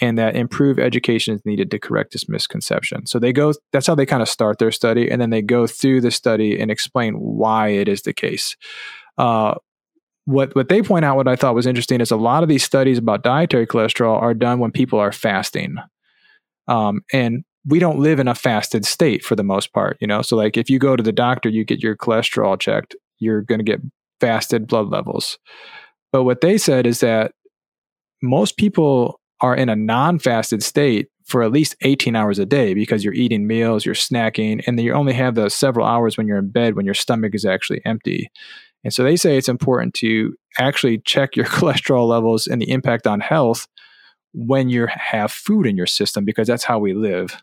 And 0.00 0.16
that 0.18 0.34
improved 0.34 0.80
education 0.80 1.34
is 1.34 1.44
needed 1.44 1.70
to 1.70 1.78
correct 1.78 2.12
this 2.12 2.28
misconception. 2.28 3.06
So 3.06 3.18
they 3.18 3.32
go, 3.32 3.52
that's 3.72 3.86
how 3.86 3.94
they 3.94 4.06
kind 4.06 4.22
of 4.22 4.28
start 4.28 4.58
their 4.58 4.72
study. 4.72 5.10
And 5.10 5.20
then 5.20 5.30
they 5.30 5.42
go 5.42 5.66
through 5.66 6.00
the 6.00 6.10
study 6.10 6.58
and 6.58 6.70
explain 6.70 7.14
why 7.14 7.68
it 7.68 7.88
is 7.88 8.02
the 8.02 8.12
case. 8.12 8.56
Uh, 9.18 9.54
what 10.24 10.54
what 10.54 10.68
they 10.68 10.82
point 10.82 11.04
out 11.04 11.16
what 11.16 11.28
I 11.28 11.36
thought 11.36 11.54
was 11.54 11.66
interesting 11.66 12.00
is 12.00 12.10
a 12.10 12.16
lot 12.16 12.42
of 12.42 12.48
these 12.48 12.62
studies 12.62 12.98
about 12.98 13.22
dietary 13.22 13.66
cholesterol 13.66 14.20
are 14.20 14.34
done 14.34 14.58
when 14.58 14.70
people 14.70 14.98
are 14.98 15.12
fasting. 15.12 15.76
Um, 16.68 17.02
and 17.12 17.44
we 17.66 17.78
don't 17.78 17.98
live 17.98 18.20
in 18.20 18.28
a 18.28 18.34
fasted 18.34 18.84
state 18.84 19.24
for 19.24 19.36
the 19.36 19.42
most 19.42 19.72
part, 19.72 19.98
you 20.00 20.06
know. 20.06 20.22
So 20.22 20.36
like 20.36 20.56
if 20.56 20.70
you 20.70 20.78
go 20.78 20.96
to 20.96 21.02
the 21.02 21.12
doctor, 21.12 21.48
you 21.48 21.64
get 21.64 21.82
your 21.82 21.96
cholesterol 21.96 22.58
checked, 22.58 22.94
you're 23.18 23.42
going 23.42 23.58
to 23.58 23.64
get 23.64 23.80
fasted 24.20 24.66
blood 24.66 24.88
levels. 24.88 25.38
But 26.12 26.24
what 26.24 26.40
they 26.40 26.58
said 26.58 26.86
is 26.86 27.00
that 27.00 27.32
most 28.22 28.56
people 28.56 29.19
are 29.40 29.54
in 29.54 29.68
a 29.68 29.76
non-fasted 29.76 30.62
state 30.62 31.08
for 31.24 31.42
at 31.42 31.52
least 31.52 31.76
18 31.82 32.16
hours 32.16 32.38
a 32.38 32.46
day 32.46 32.74
because 32.74 33.04
you're 33.04 33.14
eating 33.14 33.46
meals, 33.46 33.86
you're 33.86 33.94
snacking, 33.94 34.62
and 34.66 34.76
then 34.76 34.84
you 34.84 34.92
only 34.92 35.12
have 35.12 35.36
the 35.36 35.48
several 35.48 35.86
hours 35.86 36.16
when 36.16 36.26
you're 36.26 36.38
in 36.38 36.50
bed 36.50 36.74
when 36.74 36.84
your 36.84 36.94
stomach 36.94 37.34
is 37.34 37.44
actually 37.44 37.80
empty. 37.84 38.30
And 38.82 38.92
so 38.92 39.04
they 39.04 39.16
say 39.16 39.36
it's 39.36 39.48
important 39.48 39.94
to 39.94 40.34
actually 40.58 40.98
check 40.98 41.36
your 41.36 41.46
cholesterol 41.46 42.08
levels 42.08 42.46
and 42.46 42.60
the 42.60 42.70
impact 42.70 43.06
on 43.06 43.20
health 43.20 43.66
when 44.32 44.68
you 44.68 44.86
have 44.88 45.32
food 45.32 45.66
in 45.66 45.76
your 45.76 45.86
system 45.86 46.24
because 46.24 46.46
that's 46.48 46.64
how 46.64 46.78
we 46.78 46.94
live. 46.94 47.42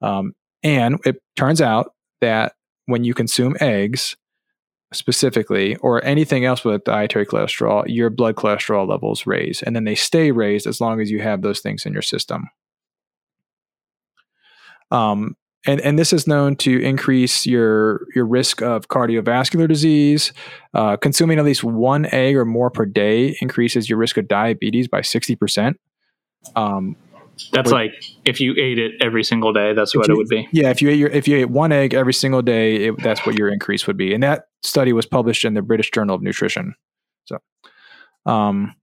Um, 0.00 0.32
and 0.62 0.98
it 1.04 1.16
turns 1.36 1.60
out 1.60 1.92
that 2.20 2.54
when 2.86 3.04
you 3.04 3.14
consume 3.14 3.56
eggs, 3.60 4.16
specifically, 4.92 5.76
or 5.76 6.04
anything 6.04 6.44
else 6.44 6.64
with 6.64 6.84
dietary 6.84 7.26
cholesterol, 7.26 7.84
your 7.86 8.10
blood 8.10 8.36
cholesterol 8.36 8.88
levels 8.88 9.26
raise. 9.26 9.62
And 9.62 9.74
then 9.74 9.84
they 9.84 9.94
stay 9.94 10.30
raised 10.30 10.66
as 10.66 10.80
long 10.80 11.00
as 11.00 11.10
you 11.10 11.20
have 11.20 11.42
those 11.42 11.60
things 11.60 11.86
in 11.86 11.92
your 11.92 12.02
system. 12.02 12.48
Um, 14.90 15.36
and 15.66 15.80
and 15.80 15.98
this 15.98 16.12
is 16.12 16.26
known 16.26 16.56
to 16.56 16.80
increase 16.82 17.46
your 17.46 18.00
your 18.14 18.26
risk 18.26 18.62
of 18.62 18.88
cardiovascular 18.88 19.68
disease. 19.68 20.32
Uh, 20.74 20.96
consuming 20.96 21.38
at 21.38 21.44
least 21.44 21.64
one 21.64 22.06
egg 22.06 22.36
or 22.36 22.44
more 22.44 22.70
per 22.70 22.84
day 22.84 23.36
increases 23.40 23.88
your 23.88 23.98
risk 23.98 24.16
of 24.16 24.28
diabetes 24.28 24.88
by 24.88 25.02
sixty 25.02 25.36
percent. 25.36 25.78
Um, 26.56 26.96
that's 27.52 27.66
with, 27.66 27.72
like 27.72 28.04
if 28.24 28.40
you 28.40 28.54
ate 28.58 28.78
it 28.78 28.92
every 29.00 29.24
single 29.24 29.52
day, 29.52 29.72
that's 29.72 29.94
what 29.94 30.08
you, 30.08 30.14
it 30.14 30.16
would 30.16 30.28
be. 30.28 30.48
Yeah, 30.52 30.70
if 30.70 30.82
you 30.82 30.90
ate 30.90 30.98
your 30.98 31.10
if 31.10 31.26
you 31.26 31.38
ate 31.38 31.50
one 31.50 31.72
egg 31.72 31.94
every 31.94 32.14
single 32.14 32.42
day, 32.42 32.86
it, 32.86 33.02
that's 33.02 33.24
what 33.26 33.38
your 33.38 33.48
increase 33.48 33.86
would 33.86 33.96
be. 33.96 34.14
And 34.14 34.22
that 34.22 34.46
study 34.62 34.92
was 34.92 35.06
published 35.06 35.44
in 35.44 35.54
the 35.54 35.62
British 35.62 35.90
Journal 35.90 36.14
of 36.14 36.22
Nutrition. 36.22 36.74
So, 37.24 37.38
um, 38.26 38.74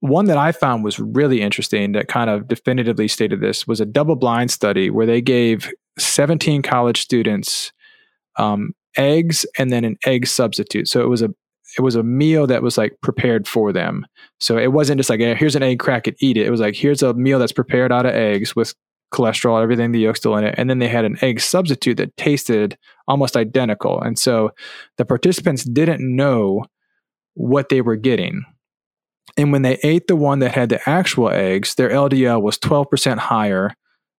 one 0.00 0.26
that 0.26 0.38
I 0.38 0.52
found 0.52 0.82
was 0.82 0.98
really 0.98 1.42
interesting 1.42 1.92
that 1.92 2.08
kind 2.08 2.30
of 2.30 2.48
definitively 2.48 3.08
stated 3.08 3.40
this 3.40 3.66
was 3.66 3.80
a 3.80 3.86
double 3.86 4.16
blind 4.16 4.50
study 4.50 4.88
where 4.88 5.06
they 5.06 5.20
gave 5.20 5.70
17 5.98 6.62
college 6.62 7.00
students 7.02 7.72
um, 8.38 8.72
eggs 8.96 9.44
and 9.58 9.70
then 9.70 9.84
an 9.84 9.96
egg 10.06 10.26
substitute. 10.26 10.88
So 10.88 11.02
it 11.02 11.08
was 11.08 11.22
a 11.22 11.30
it 11.76 11.82
was 11.82 11.94
a 11.94 12.02
meal 12.02 12.46
that 12.46 12.62
was 12.62 12.76
like 12.78 12.96
prepared 13.02 13.46
for 13.46 13.72
them. 13.72 14.06
So 14.38 14.58
it 14.58 14.72
wasn't 14.72 14.98
just 14.98 15.10
like 15.10 15.20
here's 15.20 15.56
an 15.56 15.62
egg 15.62 15.78
crack 15.78 16.06
and 16.06 16.16
eat 16.20 16.36
it. 16.36 16.46
It 16.46 16.50
was 16.50 16.60
like 16.60 16.74
here's 16.74 17.02
a 17.02 17.14
meal 17.14 17.38
that's 17.38 17.52
prepared 17.52 17.92
out 17.92 18.06
of 18.06 18.14
eggs 18.14 18.56
with 18.56 18.74
cholesterol, 19.12 19.62
everything, 19.62 19.92
the 19.92 20.00
yolk 20.00 20.16
still 20.16 20.36
in 20.36 20.44
it, 20.44 20.54
and 20.56 20.70
then 20.70 20.78
they 20.78 20.88
had 20.88 21.04
an 21.04 21.16
egg 21.22 21.40
substitute 21.40 21.96
that 21.96 22.16
tasted 22.16 22.78
almost 23.08 23.36
identical. 23.36 24.00
And 24.00 24.18
so 24.18 24.50
the 24.98 25.04
participants 25.04 25.64
didn't 25.64 26.00
know 26.00 26.64
what 27.34 27.68
they 27.68 27.80
were 27.80 27.96
getting. 27.96 28.44
And 29.36 29.52
when 29.52 29.62
they 29.62 29.78
ate 29.82 30.06
the 30.06 30.16
one 30.16 30.40
that 30.40 30.52
had 30.52 30.68
the 30.68 30.88
actual 30.88 31.30
eggs, 31.30 31.74
their 31.74 31.90
LDL 31.90 32.42
was 32.42 32.58
12% 32.58 33.18
higher 33.18 33.72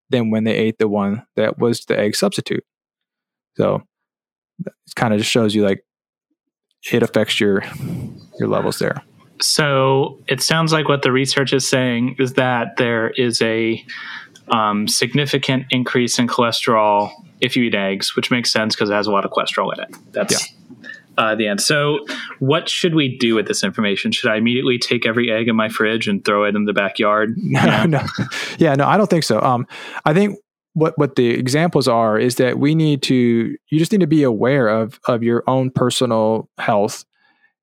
than 0.08 0.30
when 0.30 0.44
they 0.44 0.54
ate 0.54 0.78
the 0.78 0.88
one 0.88 1.24
that 1.36 1.58
was 1.58 1.84
the 1.84 1.98
egg 1.98 2.16
substitute. 2.16 2.64
So 3.56 3.82
it 4.66 4.72
kind 4.96 5.14
of 5.14 5.20
just 5.20 5.30
shows 5.30 5.54
you 5.54 5.64
like 5.64 5.84
it 6.92 7.02
affects 7.02 7.40
your 7.40 7.62
your 8.38 8.48
levels 8.48 8.78
there. 8.78 9.02
So 9.40 10.18
it 10.26 10.42
sounds 10.42 10.72
like 10.72 10.88
what 10.88 11.02
the 11.02 11.12
research 11.12 11.52
is 11.52 11.68
saying 11.68 12.16
is 12.18 12.34
that 12.34 12.76
there 12.76 13.10
is 13.10 13.40
a 13.40 13.84
um, 14.48 14.88
significant 14.88 15.66
increase 15.70 16.18
in 16.18 16.26
cholesterol 16.26 17.10
if 17.40 17.56
you 17.56 17.64
eat 17.64 17.74
eggs, 17.74 18.14
which 18.16 18.30
makes 18.30 18.50
sense 18.50 18.74
because 18.74 18.90
it 18.90 18.94
has 18.94 19.06
a 19.06 19.10
lot 19.10 19.24
of 19.24 19.30
cholesterol 19.30 19.72
in 19.72 19.80
it. 19.80 19.94
That's 20.12 20.52
yeah. 20.52 20.84
uh, 21.16 21.34
the 21.34 21.48
end. 21.48 21.60
So, 21.60 22.04
what 22.38 22.68
should 22.68 22.94
we 22.94 23.16
do 23.16 23.34
with 23.34 23.46
this 23.46 23.64
information? 23.64 24.12
Should 24.12 24.30
I 24.30 24.36
immediately 24.36 24.78
take 24.78 25.06
every 25.06 25.30
egg 25.30 25.48
in 25.48 25.56
my 25.56 25.68
fridge 25.68 26.06
and 26.06 26.22
throw 26.24 26.44
it 26.44 26.54
in 26.54 26.64
the 26.64 26.74
backyard? 26.74 27.36
No, 27.42 27.84
no. 27.84 28.04
Yeah, 28.58 28.74
no, 28.74 28.86
I 28.86 28.96
don't 28.96 29.08
think 29.08 29.24
so. 29.24 29.40
Um, 29.40 29.66
I 30.04 30.12
think 30.12 30.38
what 30.74 30.96
what 30.98 31.16
the 31.16 31.30
examples 31.30 31.88
are 31.88 32.18
is 32.18 32.36
that 32.36 32.58
we 32.58 32.74
need 32.74 33.02
to 33.02 33.56
you 33.68 33.78
just 33.78 33.92
need 33.92 34.00
to 34.00 34.06
be 34.06 34.22
aware 34.22 34.68
of 34.68 35.00
of 35.08 35.22
your 35.22 35.42
own 35.46 35.70
personal 35.70 36.48
health. 36.58 37.04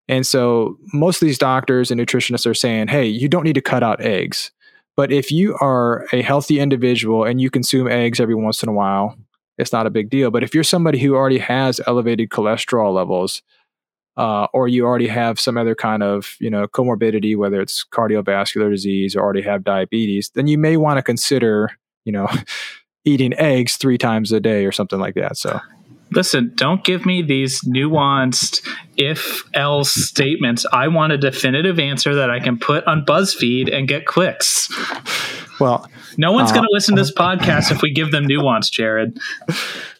And 0.10 0.26
so 0.26 0.78
most 0.94 1.22
of 1.22 1.26
these 1.26 1.38
doctors 1.38 1.92
and 1.92 2.00
nutritionists 2.00 2.46
are 2.50 2.54
saying, 2.54 2.88
"Hey, 2.88 3.06
you 3.06 3.28
don't 3.28 3.44
need 3.44 3.56
to 3.56 3.62
cut 3.62 3.84
out 3.84 4.02
eggs." 4.02 4.52
But 4.96 5.12
if 5.12 5.32
you 5.32 5.56
are 5.62 6.08
a 6.12 6.22
healthy 6.22 6.60
individual 6.60 7.24
and 7.24 7.40
you 7.40 7.50
consume 7.52 7.88
eggs 7.88 8.20
every 8.20 8.36
once 8.36 8.64
in 8.64 8.70
a 8.70 8.74
while, 8.74 9.16
it's 9.58 9.72
not 9.72 9.86
a 9.86 9.92
big 9.92 10.10
deal. 10.10 10.32
But 10.32 10.44
if 10.44 10.56
you're 10.56 10.64
somebody 10.64 11.00
who 11.00 11.16
already 11.16 11.38
has 11.38 11.80
elevated 11.86 12.30
cholesterol 12.30 12.94
levels, 12.94 13.44
uh, 14.18 14.48
or 14.54 14.68
you 14.68 14.84
already 14.84 15.08
have 15.08 15.40
some 15.40 15.58
other 15.58 15.76
kind 15.76 16.04
of 16.04 16.36
you 16.40 16.50
know 16.50 16.68
comorbidity, 16.68 17.38
whether 17.38 17.62
it's 17.62 17.86
cardiovascular 17.86 18.70
disease 18.70 19.16
or 19.16 19.22
already 19.22 19.44
have 19.44 19.64
diabetes, 19.64 20.32
then 20.34 20.48
you 20.48 20.58
may 20.58 20.78
want 20.78 20.98
to 20.98 21.04
consider 21.04 21.72
you 22.04 22.12
know 22.12 22.28
eating 23.08 23.34
eggs 23.36 23.78
three 23.78 23.98
times 23.98 24.32
a 24.32 24.40
day 24.40 24.66
or 24.66 24.72
something 24.72 25.00
like 25.00 25.16
that. 25.16 25.38
So. 25.38 25.60
Listen, 26.12 26.54
don't 26.56 26.84
give 26.86 27.06
me 27.06 27.22
these 27.22 27.62
nuanced 27.62 28.66
if 28.96 29.44
else 29.54 29.94
statements. 29.94 30.66
I 30.72 30.88
want 30.88 31.12
a 31.12 31.18
definitive 31.18 31.80
answer 31.80 32.16
that 32.16 32.30
I 32.30 32.40
can 32.40 32.58
put 32.58 32.86
on 32.86 33.06
BuzzFeed 33.06 33.74
and 33.74 33.88
get 33.88 34.06
clicks. 34.06 34.70
Well, 35.60 35.90
no 36.18 36.32
one's 36.32 36.52
uh, 36.52 36.56
going 36.56 36.64
to 36.64 36.70
listen 36.72 36.96
to 36.96 37.02
this 37.02 37.14
podcast 37.14 37.72
if 37.72 37.82
we 37.82 37.92
give 37.92 38.12
them 38.12 38.26
nuance, 38.26 38.70
Jared. 38.70 39.20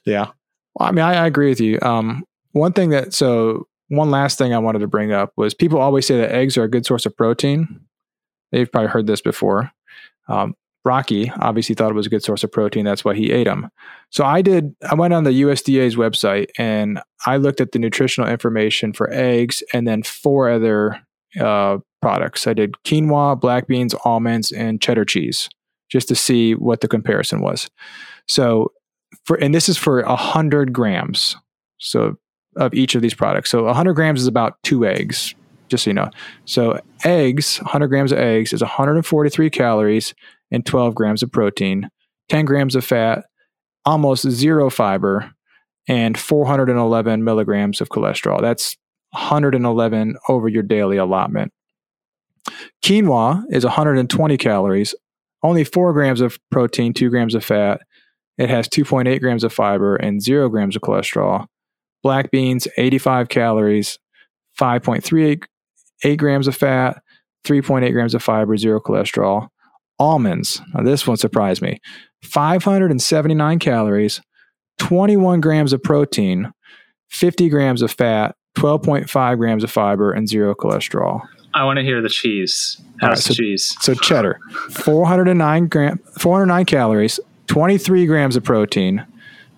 Yeah. 0.06 0.28
Well, 0.76 0.88
I 0.88 0.92
mean, 0.92 1.04
I, 1.04 1.16
I 1.16 1.26
agree 1.26 1.50
with 1.50 1.60
you. 1.60 1.78
Um, 1.82 2.24
one 2.54 2.72
thing 2.72 2.92
that, 2.92 3.14
so 3.14 3.68
one 3.90 4.10
last 4.10 4.38
thing 4.38 4.54
I 4.54 4.60
wanted 4.60 4.80
to 4.80 4.88
bring 4.88 5.12
up 5.12 5.34
was 5.36 5.54
people 5.54 5.80
always 5.80 6.06
say 6.06 6.18
that 6.20 6.32
eggs 6.32 6.58
are 6.58 6.64
a 6.64 6.70
good 6.70 6.86
source 6.86 7.06
of 7.06 7.18
protein. 7.18 7.82
They've 8.52 8.72
probably 8.72 8.90
heard 8.90 9.08
this 9.08 9.22
before. 9.22 9.72
Um, 10.30 10.56
Rocky 10.88 11.32
obviously 11.40 11.76
thought 11.76 11.92
it 11.92 11.96
was 11.96 12.08
a 12.08 12.10
good 12.10 12.24
source 12.24 12.44
of 12.44 12.52
protein. 12.52 12.86
That's 12.86 13.06
why 13.06 13.14
he 13.14 13.32
ate 13.32 13.44
them. 13.44 13.70
So 14.10 14.26
I 14.26 14.42
did, 14.42 14.76
I 14.90 14.96
went 14.96 15.14
on 15.14 15.24
the 15.26 15.42
USDA's 15.42 15.96
website 15.96 16.48
and 16.58 17.00
I 17.26 17.38
looked 17.38 17.62
at 17.62 17.74
the 17.74 17.80
nutritional 17.80 18.30
information 18.30 18.94
for 18.94 19.12
eggs 19.12 19.62
and 19.74 19.88
then 19.88 20.02
four 20.02 20.50
other 20.50 21.00
uh, 21.40 21.78
products. 22.02 22.48
I 22.48 22.54
did 22.54 22.76
quinoa, 22.86 23.40
black 23.40 23.68
beans, 23.68 23.94
almonds, 24.06 24.52
and 24.52 24.82
cheddar 24.82 25.06
cheese 25.06 25.50
just 25.90 26.08
to 26.08 26.16
see 26.16 26.54
what 26.54 26.82
the 26.82 26.88
comparison 26.88 27.42
was. 27.42 27.70
So 28.28 28.72
for, 29.26 29.36
and 29.38 29.54
this 29.54 29.70
is 29.70 29.78
for 29.78 30.02
100 30.04 30.74
grams. 30.74 31.36
So 31.78 32.18
of 32.58 32.74
each 32.74 32.96
of 32.96 33.02
these 33.02 33.14
products. 33.14 33.50
So 33.50 33.64
100 33.64 33.94
grams 33.94 34.22
is 34.22 34.28
about 34.28 34.62
two 34.64 34.86
eggs, 34.86 35.36
just 35.70 35.84
so 35.84 35.90
you 35.90 35.94
know. 35.94 36.10
So 36.46 36.80
eggs, 37.04 37.58
100 37.60 37.88
grams 37.88 38.12
of 38.12 38.18
eggs 38.18 38.52
is 38.52 38.62
143 38.62 39.50
calories 39.50 40.14
and 40.52 40.66
12 40.66 40.96
grams 40.96 41.24
of 41.24 41.32
protein, 41.32 41.90
10 42.30 42.46
grams 42.46 42.76
of 42.76 42.86
fat, 42.86 43.26
almost 43.86 44.30
zero 44.30 44.70
fiber, 44.70 45.32
and 45.88 46.18
411 46.18 47.24
milligrams 47.24 47.80
of 47.82 47.90
cholesterol. 47.90 48.42
That's 48.42 48.76
111 49.12 50.18
over 50.28 50.48
your 50.50 50.64
daily 50.64 50.98
allotment. 50.98 51.54
Quinoa 52.84 53.44
is 53.50 53.64
120 53.64 54.38
calories, 54.38 54.96
only 55.44 55.64
4 55.64 55.94
grams 55.94 56.22
of 56.22 56.38
protein, 56.52 56.94
2 56.94 57.10
grams 57.10 57.36
of 57.36 57.44
fat. 57.44 57.82
It 58.38 58.50
has 58.50 58.68
2.8 58.68 59.20
grams 59.20 59.44
of 59.44 59.54
fiber 59.54 59.96
and 59.96 60.22
0 60.22 60.50
grams 60.50 60.76
of 60.76 60.82
cholesterol. 60.82 61.48
Black 62.04 62.32
beans, 62.32 62.68
85 62.78 63.30
calories, 63.30 63.98
5.38 64.60 66.18
grams 66.18 66.48
of 66.48 66.56
fat, 66.56 67.02
3.8 67.46 67.92
grams 67.92 68.14
of 68.14 68.24
fiber, 68.24 68.58
0 68.58 68.80
cholesterol. 68.82 69.48
Almonds, 70.00 70.62
now 70.74 70.84
this 70.84 71.08
one 71.08 71.18
surprised 71.18 71.62
me, 71.62 71.80
579 72.24 73.60
calories, 73.60 74.22
21 74.78 75.42
grams 75.42 75.74
of 75.74 75.82
protein, 75.82 76.52
50 77.10 77.50
grams 77.50 77.82
of 77.82 77.92
fat, 77.92 78.36
12.5 78.58 79.38
grams 79.38 79.64
of 79.64 79.72
fiber, 79.72 80.12
and 80.12 80.28
0 80.28 80.56
cholesterol. 80.56 81.22
I 81.54 81.64
want 81.64 81.78
to 81.78 81.84
hear 81.84 82.02
the 82.02 82.10
cheese. 82.10 82.80
How's 83.00 83.10
right, 83.10 83.18
so, 83.20 83.34
cheese? 83.34 83.76
So 83.80 83.94
cheddar, 83.96 84.40
409 84.72 85.68
gram, 85.68 86.00
409 86.20 86.66
calories, 86.66 87.20
23 87.48 88.06
grams 88.06 88.36
of 88.36 88.44
protein, 88.44 89.06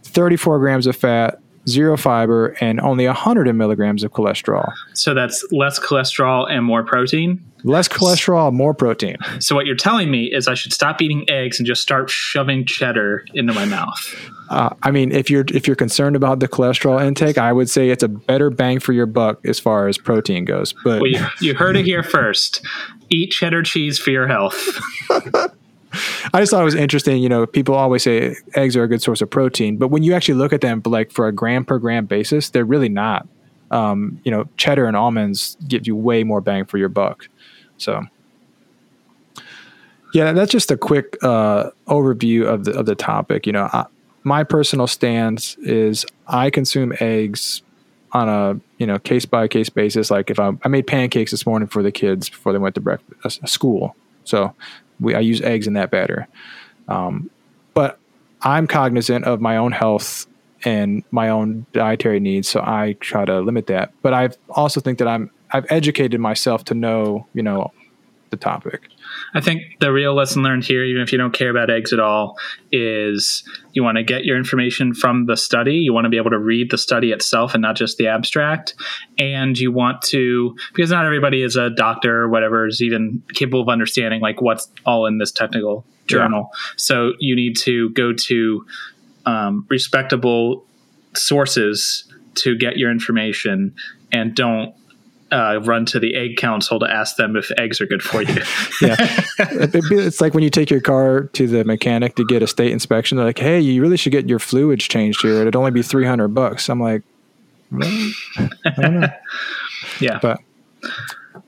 34 0.03 0.59
grams 0.59 0.87
of 0.87 0.95
fat, 0.95 1.41
zero 1.67 1.97
fiber, 1.97 2.55
and 2.61 2.79
only 2.81 3.05
100 3.05 3.51
milligrams 3.53 4.03
of 4.03 4.11
cholesterol. 4.11 4.71
So 4.93 5.13
that's 5.13 5.45
less 5.51 5.79
cholesterol 5.79 6.49
and 6.49 6.65
more 6.65 6.83
protein? 6.83 7.43
Less 7.63 7.87
cholesterol, 7.87 8.53
more 8.53 8.73
protein. 8.73 9.17
So 9.39 9.55
what 9.55 9.65
you're 9.65 9.75
telling 9.75 10.09
me 10.09 10.25
is 10.25 10.47
I 10.47 10.53
should 10.53 10.73
stop 10.73 11.01
eating 11.01 11.29
eggs 11.29 11.59
and 11.59 11.67
just 11.67 11.81
start 11.81 12.09
shoving 12.09 12.65
cheddar 12.65 13.25
into 13.33 13.53
my 13.53 13.65
mouth. 13.65 14.15
Uh, 14.49 14.69
I 14.81 14.91
mean, 14.91 15.11
if 15.11 15.29
you're 15.29 15.45
if 15.53 15.67
you're 15.67 15.75
concerned 15.75 16.15
about 16.15 16.39
the 16.39 16.47
cholesterol 16.47 17.03
intake, 17.05 17.37
I 17.37 17.53
would 17.53 17.69
say 17.69 17.89
it's 17.89 18.03
a 18.03 18.07
better 18.07 18.49
bang 18.49 18.79
for 18.79 18.93
your 18.93 19.05
buck 19.05 19.45
as 19.45 19.59
far 19.59 19.87
as 19.87 19.97
protein 19.97 20.45
goes. 20.45 20.73
But 20.83 21.01
well, 21.01 21.11
you, 21.11 21.25
you 21.39 21.53
heard 21.53 21.75
it 21.75 21.85
here 21.85 22.01
first. 22.01 22.65
Eat 23.09 23.31
cheddar 23.31 23.63
cheese 23.63 23.99
for 23.99 24.11
your 24.11 24.27
health. 24.27 24.55
I 26.33 26.39
just 26.39 26.51
thought 26.51 26.61
it 26.61 26.65
was 26.65 26.75
interesting. 26.75 27.21
You 27.21 27.29
know, 27.29 27.45
people 27.45 27.75
always 27.75 28.03
say 28.03 28.35
eggs 28.55 28.75
are 28.75 28.83
a 28.83 28.87
good 28.87 29.01
source 29.01 29.21
of 29.21 29.29
protein, 29.29 29.77
but 29.77 29.89
when 29.89 30.03
you 30.03 30.13
actually 30.13 30.35
look 30.35 30.53
at 30.53 30.61
them, 30.61 30.81
like 30.85 31.11
for 31.11 31.27
a 31.27 31.31
gram 31.31 31.65
per 31.65 31.79
gram 31.79 32.05
basis, 32.05 32.49
they're 32.49 32.65
really 32.65 32.89
not. 32.89 33.27
Um, 33.71 34.19
you 34.23 34.31
know, 34.31 34.45
cheddar 34.57 34.85
and 34.85 34.97
almonds 34.97 35.57
give 35.67 35.85
you 35.85 35.95
way 35.95 36.23
more 36.23 36.41
bang 36.41 36.65
for 36.65 36.77
your 36.77 36.89
buck. 36.89 37.27
So, 37.79 38.05
yeah, 40.13 40.31
that's 40.33 40.51
just 40.51 40.71
a 40.71 40.77
quick 40.77 41.17
uh, 41.23 41.71
overview 41.87 42.45
of 42.45 42.65
the 42.65 42.77
of 42.77 42.85
the 42.85 42.95
topic. 42.95 43.45
You 43.45 43.53
know, 43.53 43.69
I, 43.71 43.85
my 44.23 44.43
personal 44.43 44.87
stance 44.87 45.55
is 45.57 46.05
I 46.27 46.49
consume 46.49 46.93
eggs 46.99 47.61
on 48.11 48.27
a 48.27 48.59
you 48.77 48.87
know 48.87 48.99
case 48.99 49.25
by 49.25 49.47
case 49.47 49.69
basis. 49.69 50.11
Like 50.11 50.29
if 50.29 50.39
I, 50.39 50.51
I 50.63 50.67
made 50.67 50.87
pancakes 50.87 51.31
this 51.31 51.45
morning 51.45 51.67
for 51.67 51.83
the 51.83 51.91
kids 51.91 52.29
before 52.29 52.53
they 52.53 52.59
went 52.59 52.75
to 52.75 52.81
breakfast, 52.81 53.39
uh, 53.43 53.47
school, 53.47 53.95
so 54.23 54.53
we, 54.99 55.15
I 55.15 55.19
use 55.19 55.41
eggs 55.41 55.67
in 55.67 55.73
that 55.73 55.91
batter. 55.91 56.27
Um, 56.87 57.29
but 57.73 57.99
I'm 58.41 58.67
cognizant 58.67 59.25
of 59.25 59.41
my 59.41 59.57
own 59.57 59.71
health 59.71 60.27
and 60.65 61.03
my 61.11 61.29
own 61.29 61.65
dietary 61.71 62.19
needs, 62.19 62.49
so 62.49 62.61
I 62.61 62.97
try 62.99 63.25
to 63.25 63.39
limit 63.39 63.67
that. 63.67 63.93
But 64.01 64.13
I 64.13 64.29
also 64.49 64.81
think 64.81 64.97
that 64.99 65.07
I'm 65.07 65.31
I've 65.51 65.65
educated 65.69 66.19
myself 66.19 66.63
to 66.65 66.73
know, 66.73 67.27
you 67.33 67.43
know, 67.43 67.71
the 68.29 68.37
topic. 68.37 68.89
I 69.33 69.41
think 69.41 69.63
the 69.79 69.91
real 69.91 70.13
lesson 70.13 70.43
learned 70.43 70.63
here, 70.63 70.83
even 70.83 71.01
if 71.01 71.11
you 71.11 71.17
don't 71.17 71.33
care 71.33 71.49
about 71.49 71.69
eggs 71.69 71.93
at 71.93 71.99
all, 71.99 72.37
is 72.71 73.43
you 73.73 73.83
want 73.83 73.97
to 73.97 74.03
get 74.03 74.23
your 74.23 74.37
information 74.37 74.93
from 74.93 75.25
the 75.25 75.35
study. 75.35 75.75
You 75.75 75.93
want 75.93 76.05
to 76.05 76.09
be 76.09 76.17
able 76.17 76.29
to 76.31 76.37
read 76.37 76.71
the 76.71 76.77
study 76.77 77.11
itself 77.11 77.53
and 77.53 77.61
not 77.61 77.75
just 77.75 77.97
the 77.97 78.07
abstract. 78.07 78.75
And 79.17 79.57
you 79.57 79.71
want 79.71 80.01
to, 80.03 80.55
because 80.73 80.91
not 80.91 81.05
everybody 81.05 81.41
is 81.41 81.55
a 81.55 81.69
doctor 81.69 82.21
or 82.21 82.29
whatever 82.29 82.67
is 82.67 82.81
even 82.81 83.23
capable 83.33 83.61
of 83.61 83.69
understanding 83.69 84.21
like 84.21 84.41
what's 84.41 84.69
all 84.85 85.05
in 85.05 85.17
this 85.17 85.31
technical 85.31 85.85
journal. 86.07 86.49
Yeah. 86.51 86.59
So 86.75 87.13
you 87.19 87.35
need 87.35 87.57
to 87.57 87.89
go 87.91 88.13
to 88.13 88.65
um, 89.25 89.65
respectable 89.69 90.65
sources 91.15 92.05
to 92.35 92.55
get 92.55 92.77
your 92.77 92.91
information 92.91 93.75
and 94.11 94.35
don't 94.35 94.73
uh, 95.31 95.59
run 95.63 95.85
to 95.85 95.99
the 95.99 96.15
egg 96.15 96.37
council 96.37 96.79
to 96.79 96.89
ask 96.89 97.15
them 97.15 97.35
if 97.35 97.51
eggs 97.57 97.79
are 97.81 97.85
good 97.85 98.01
for 98.01 98.21
you. 98.21 98.33
yeah, 98.81 98.95
it's 99.39 100.21
like 100.21 100.33
when 100.33 100.43
you 100.43 100.49
take 100.49 100.69
your 100.69 100.81
car 100.81 101.23
to 101.33 101.47
the 101.47 101.63
mechanic 101.63 102.15
to 102.15 102.25
get 102.25 102.41
a 102.41 102.47
state 102.47 102.71
inspection. 102.71 103.17
They're 103.17 103.25
like, 103.25 103.39
"Hey, 103.39 103.59
you 103.59 103.81
really 103.81 103.97
should 103.97 104.11
get 104.11 104.27
your 104.27 104.39
fluids 104.39 104.85
changed 104.85 105.21
here. 105.21 105.41
It'd 105.41 105.55
only 105.55 105.71
be 105.71 105.81
three 105.81 106.05
hundred 106.05 106.29
bucks." 106.29 106.69
I'm 106.69 106.79
like, 106.79 107.03
really? 107.71 108.11
I 108.37 108.49
don't 108.77 108.99
know. 109.01 109.07
yeah, 109.99 110.19
but 110.21 110.39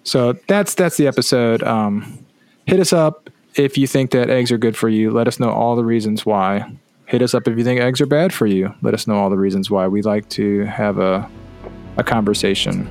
so 0.03 0.33
that's 0.47 0.75
that's 0.75 0.97
the 0.97 1.07
episode. 1.07 1.63
Um, 1.63 2.25
hit 2.65 2.79
us 2.79 2.93
up 2.93 3.29
if 3.55 3.77
you 3.77 3.87
think 3.87 4.11
that 4.11 4.29
eggs 4.29 4.51
are 4.51 4.57
good 4.57 4.77
for 4.77 4.89
you. 4.89 5.11
Let 5.11 5.27
us 5.27 5.39
know 5.39 5.49
all 5.49 5.75
the 5.75 5.85
reasons 5.85 6.25
why. 6.25 6.71
Hit 7.05 7.21
us 7.21 7.33
up 7.33 7.47
if 7.47 7.57
you 7.57 7.63
think 7.63 7.81
eggs 7.81 7.99
are 7.99 8.05
bad 8.05 8.33
for 8.33 8.45
you. 8.45 8.73
Let 8.81 8.93
us 8.93 9.05
know 9.05 9.15
all 9.15 9.29
the 9.29 9.37
reasons 9.37 9.69
why. 9.69 9.87
We 9.87 10.01
like 10.01 10.29
to 10.29 10.65
have 10.65 10.97
a 10.97 11.29
a 11.97 12.03
conversation. 12.03 12.89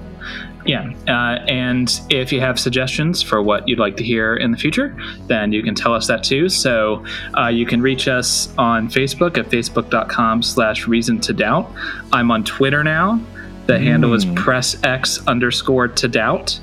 Yeah, 0.66 0.92
uh, 1.08 1.42
and 1.48 2.00
if 2.10 2.32
you 2.32 2.40
have 2.40 2.60
suggestions 2.60 3.22
for 3.22 3.42
what 3.42 3.66
you'd 3.66 3.78
like 3.78 3.96
to 3.96 4.04
hear 4.04 4.36
in 4.36 4.50
the 4.50 4.58
future, 4.58 4.94
then 5.26 5.52
you 5.52 5.62
can 5.62 5.74
tell 5.74 5.94
us 5.94 6.06
that 6.08 6.22
too. 6.22 6.48
So 6.48 7.04
uh, 7.36 7.48
you 7.48 7.64
can 7.64 7.80
reach 7.80 8.08
us 8.08 8.54
on 8.58 8.88
Facebook 8.88 9.38
at 9.38 9.46
facebook.com 9.46 10.42
slash 10.42 10.86
reason 10.86 11.18
to 11.20 11.32
doubt. 11.32 11.70
I'm 12.12 12.30
on 12.30 12.44
Twitter 12.44 12.84
now. 12.84 13.20
The 13.66 13.74
mm. 13.74 13.82
handle 13.84 14.14
is 14.14 14.24
hmm. 14.24 14.34
press 14.34 14.82
x 14.84 15.26
underscore 15.26 15.88
to 15.88 16.08
doubt. 16.08 16.60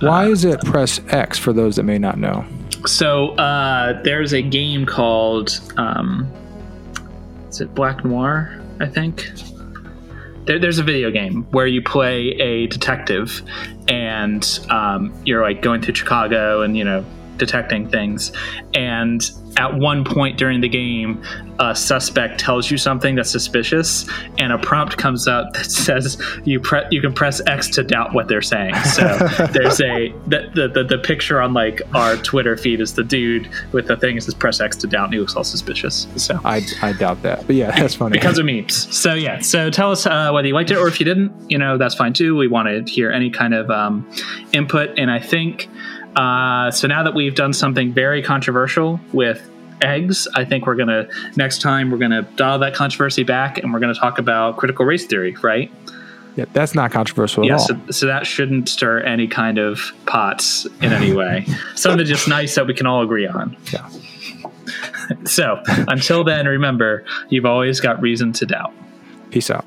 Why 0.00 0.26
uh, 0.26 0.28
is 0.28 0.44
it 0.44 0.60
press 0.60 1.00
X 1.08 1.38
for 1.38 1.52
those 1.52 1.76
that 1.76 1.84
may 1.84 1.98
not 1.98 2.18
know? 2.18 2.44
So 2.84 3.30
uh, 3.36 4.00
there's 4.02 4.34
a 4.34 4.42
game 4.42 4.84
called, 4.84 5.60
um, 5.76 6.30
is 7.48 7.60
it 7.60 7.74
Black 7.74 8.04
Noir, 8.04 8.60
I 8.78 8.86
think? 8.86 9.30
There, 10.46 10.58
there's 10.58 10.78
a 10.78 10.82
video 10.82 11.10
game 11.10 11.44
where 11.50 11.66
you 11.66 11.82
play 11.82 12.28
a 12.40 12.66
detective, 12.68 13.42
and 13.88 14.60
um, 14.70 15.12
you're 15.24 15.42
like 15.42 15.62
going 15.62 15.82
through 15.82 15.94
Chicago, 15.94 16.62
and 16.62 16.76
you 16.76 16.84
know 16.84 17.04
detecting 17.38 17.88
things. 17.88 18.32
And 18.74 19.22
at 19.56 19.74
one 19.74 20.04
point 20.04 20.36
during 20.36 20.60
the 20.60 20.68
game, 20.68 21.22
a 21.58 21.74
suspect 21.74 22.38
tells 22.38 22.70
you 22.70 22.76
something 22.76 23.14
that's 23.14 23.30
suspicious, 23.30 24.06
and 24.38 24.52
a 24.52 24.58
prompt 24.58 24.98
comes 24.98 25.26
up 25.26 25.52
that 25.54 25.64
says 25.64 26.20
you 26.44 26.60
pre- 26.60 26.84
you 26.90 27.00
can 27.00 27.12
press 27.12 27.40
X 27.46 27.68
to 27.70 27.82
doubt 27.82 28.12
what 28.12 28.28
they're 28.28 28.42
saying. 28.42 28.74
So 28.76 29.02
there's 29.52 29.80
a 29.80 30.12
the, 30.26 30.50
the, 30.54 30.68
the 30.68 30.84
the 30.84 30.98
picture 30.98 31.40
on 31.40 31.54
like 31.54 31.80
our 31.94 32.16
Twitter 32.16 32.56
feed 32.56 32.80
is 32.80 32.94
the 32.94 33.04
dude 33.04 33.48
with 33.72 33.86
the 33.86 33.96
thing 33.96 34.16
that 34.16 34.22
says 34.22 34.34
press 34.34 34.60
X 34.60 34.76
to 34.78 34.86
doubt, 34.86 35.06
and 35.06 35.14
he 35.14 35.20
looks 35.20 35.36
all 35.36 35.44
suspicious. 35.44 36.06
So 36.16 36.38
I, 36.44 36.62
I 36.82 36.92
doubt 36.92 37.22
that, 37.22 37.46
but 37.46 37.56
yeah, 37.56 37.70
that's 37.78 37.94
funny 37.94 38.18
because 38.18 38.38
of 38.38 38.46
memes. 38.46 38.94
So 38.94 39.14
yeah, 39.14 39.40
so 39.40 39.70
tell 39.70 39.90
us 39.90 40.06
uh, 40.06 40.30
whether 40.32 40.46
you 40.46 40.54
liked 40.54 40.70
it 40.70 40.76
or 40.76 40.88
if 40.88 41.00
you 41.00 41.06
didn't. 41.06 41.50
You 41.50 41.58
know 41.58 41.78
that's 41.78 41.94
fine 41.94 42.12
too. 42.12 42.36
We 42.36 42.48
want 42.48 42.68
to 42.68 42.92
hear 42.92 43.10
any 43.10 43.30
kind 43.30 43.54
of 43.54 43.70
um, 43.70 44.08
input, 44.52 44.98
and 44.98 45.10
I 45.10 45.18
think 45.18 45.68
uh, 46.16 46.70
so 46.70 46.88
now 46.88 47.02
that 47.02 47.14
we've 47.14 47.34
done 47.34 47.52
something 47.52 47.92
very 47.92 48.22
controversial 48.22 48.98
with 49.12 49.48
eggs, 49.82 50.26
I 50.34 50.44
think 50.44 50.66
we're 50.66 50.74
gonna 50.74 51.08
next 51.36 51.60
time 51.60 51.90
we're 51.90 51.98
gonna 51.98 52.22
dial 52.36 52.58
that 52.60 52.74
controversy 52.74 53.22
back 53.22 53.58
and 53.58 53.72
we're 53.72 53.80
gonna 53.80 53.94
talk 53.94 54.18
about 54.18 54.56
critical 54.56 54.86
race 54.86 55.06
theory, 55.06 55.36
right? 55.42 55.70
Yeah, 56.34 56.46
that's 56.52 56.74
not 56.74 56.90
controversial 56.90 57.44
yeah, 57.44 57.54
at 57.54 57.60
all. 57.60 57.66
So, 57.66 57.80
so 57.90 58.06
that 58.06 58.26
shouldn't 58.26 58.68
stir 58.68 59.00
any 59.00 59.26
kind 59.26 59.58
of 59.58 59.92
pots 60.04 60.66
in 60.82 60.92
any 60.92 61.12
way. 61.12 61.46
Something 61.74 62.04
just 62.04 62.28
nice 62.28 62.54
that 62.56 62.66
we 62.66 62.74
can 62.74 62.86
all 62.86 63.02
agree 63.02 63.26
on. 63.26 63.56
Yeah. 63.72 63.88
so 65.24 65.62
until 65.66 66.24
then, 66.24 66.46
remember, 66.46 67.04
you've 67.30 67.46
always 67.46 67.80
got 67.80 68.02
reason 68.02 68.32
to 68.34 68.46
doubt. 68.46 68.74
Peace 69.30 69.50
out. 69.50 69.64